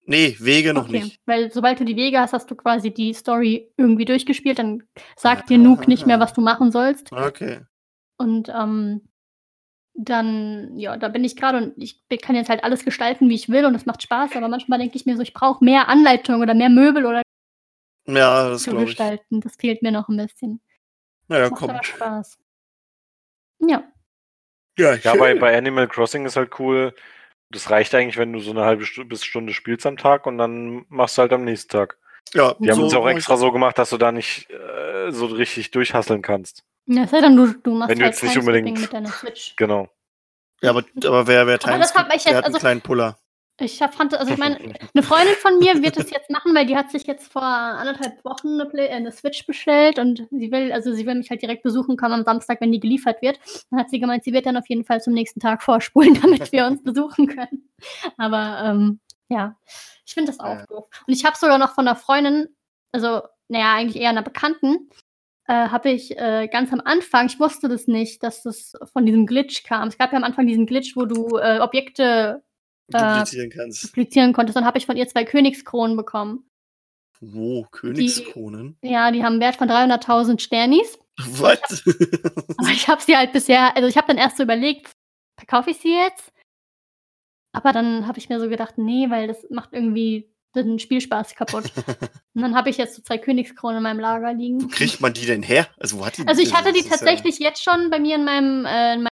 [0.05, 1.03] Nee, Wege noch okay.
[1.03, 1.19] nicht.
[1.25, 4.83] Weil sobald du die Wege hast, hast du quasi die Story irgendwie durchgespielt, dann
[5.17, 7.11] sagt dir Nuke nicht mehr, was du machen sollst.
[7.11, 7.61] Okay.
[8.17, 9.01] Und ähm,
[9.97, 13.49] dann, ja, da bin ich gerade und ich kann jetzt halt alles gestalten, wie ich
[13.49, 16.41] will und es macht Spaß, aber manchmal denke ich mir so, ich brauche mehr Anleitung
[16.41, 17.23] oder mehr Möbel oder
[18.05, 19.37] ja, das zu gestalten.
[19.39, 19.43] Ich.
[19.43, 20.61] Das fehlt mir noch ein bisschen.
[21.27, 21.71] Naja, kommt.
[21.71, 22.37] Aber Spaß.
[23.59, 23.83] Ja.
[24.77, 26.93] Ja, ja bei, bei Animal Crossing ist halt cool.
[27.49, 30.37] Das reicht eigentlich, wenn du so eine halbe Stunde bis Stunde spielst am Tag und
[30.37, 31.97] dann machst du halt am nächsten Tag.
[32.33, 35.71] Ja, Die haben es auch extra so gemacht, dass du da nicht äh, so richtig
[35.71, 36.63] durchhasseln kannst.
[36.87, 39.55] Ja, sei dann du, du machst Wenn du halt jetzt nicht unbedingt mit deiner Switch.
[39.57, 39.89] Genau.
[40.61, 43.17] Ja, aber, aber wer, wer Timeskip, aber das ich jetzt, hat einen also, kleinen Puller.
[43.59, 44.57] Ich fand, also ich meine,
[44.93, 48.23] eine Freundin von mir wird es jetzt machen, weil die hat sich jetzt vor anderthalb
[48.23, 51.41] Wochen eine, Play, äh, eine, Switch bestellt und sie will, also sie will mich halt
[51.41, 53.39] direkt besuchen kommen am Samstag, wenn die geliefert wird.
[53.69, 56.51] Dann hat sie gemeint, sie wird dann auf jeden Fall zum nächsten Tag vorspulen, damit
[56.51, 57.69] wir uns besuchen können.
[58.17, 59.57] Aber ähm, ja,
[60.05, 60.65] ich finde das auch ja.
[60.67, 60.85] doof.
[61.05, 62.47] Und ich habe sogar noch von einer Freundin,
[62.91, 64.89] also naja, eigentlich eher einer Bekannten,
[65.47, 69.25] äh, habe ich äh, ganz am Anfang, ich wusste das nicht, dass das von diesem
[69.25, 69.87] Glitch kam.
[69.87, 72.43] Es gab ja am Anfang diesen Glitch, wo du äh, Objekte
[72.87, 73.83] duplizieren kannst.
[73.83, 74.55] Duplizieren konntest.
[74.55, 76.49] Dann habe ich von ihr zwei Königskronen bekommen.
[77.19, 77.65] Wo?
[77.71, 78.77] Königskronen?
[78.83, 80.99] Die, ja, die haben einen Wert von 300.000 Sternis.
[81.17, 81.83] Was?
[82.57, 84.91] Aber ich habe sie halt bisher, also ich habe dann erst so überlegt,
[85.37, 86.31] verkaufe ich sie jetzt?
[87.53, 90.31] Aber dann habe ich mir so gedacht, nee, weil das macht irgendwie,
[90.63, 91.71] den Spielspaß kaputt.
[92.35, 94.67] Und dann habe ich jetzt so zwei Königskronen in meinem Lager Wo liegen.
[94.69, 95.67] kriegt man die denn her?
[95.79, 98.15] Also, wo hat die Also ich hatte die ist ja- tatsächlich jetzt schon bei mir
[98.15, 99.07] in meinem, äh, in meinem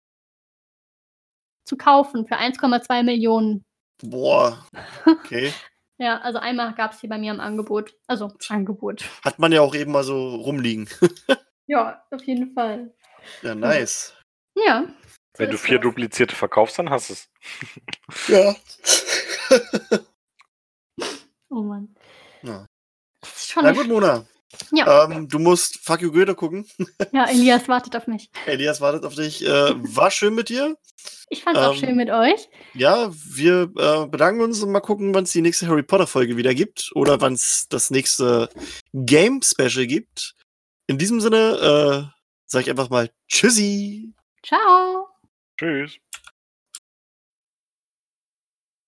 [1.68, 3.64] zu kaufen für 1,2 Millionen.
[4.04, 4.66] Boah.
[5.06, 5.52] Okay.
[5.98, 7.96] Ja, also einmal gab es die bei mir im Angebot.
[8.06, 9.06] Also Angebot.
[9.24, 10.90] Hat man ja auch eben mal so rumliegen.
[11.68, 12.94] Ja, auf jeden Fall.
[13.42, 14.14] Ja, nice.
[14.56, 14.84] Ja.
[15.38, 17.30] Wenn du vier duplizierte verkaufst, dann hast du es.
[18.28, 18.56] Ja.
[21.50, 21.96] Oh Mann.
[22.44, 22.66] Ja.
[23.22, 24.26] Das ist schon Na gut, Mona.
[24.72, 25.06] Ja.
[25.06, 26.66] Ähm, du musst Fuck You Goethe gucken.
[27.12, 28.30] Ja, Elias wartet auf mich.
[28.46, 29.46] Elias wartet auf dich.
[29.46, 30.78] Äh, war schön mit dir.
[31.30, 32.50] Ich fand's auch Ähm, schön mit euch.
[32.74, 36.38] Ja, wir äh, bedanken uns und mal gucken, wann es die nächste Harry Potter Folge
[36.38, 38.50] wieder gibt oder wann es das nächste
[38.94, 40.36] Game Special gibt.
[40.88, 44.14] In diesem Sinne äh, sage ich einfach mal Tschüssi.
[44.44, 45.08] Ciao.
[45.58, 45.98] Tschüss.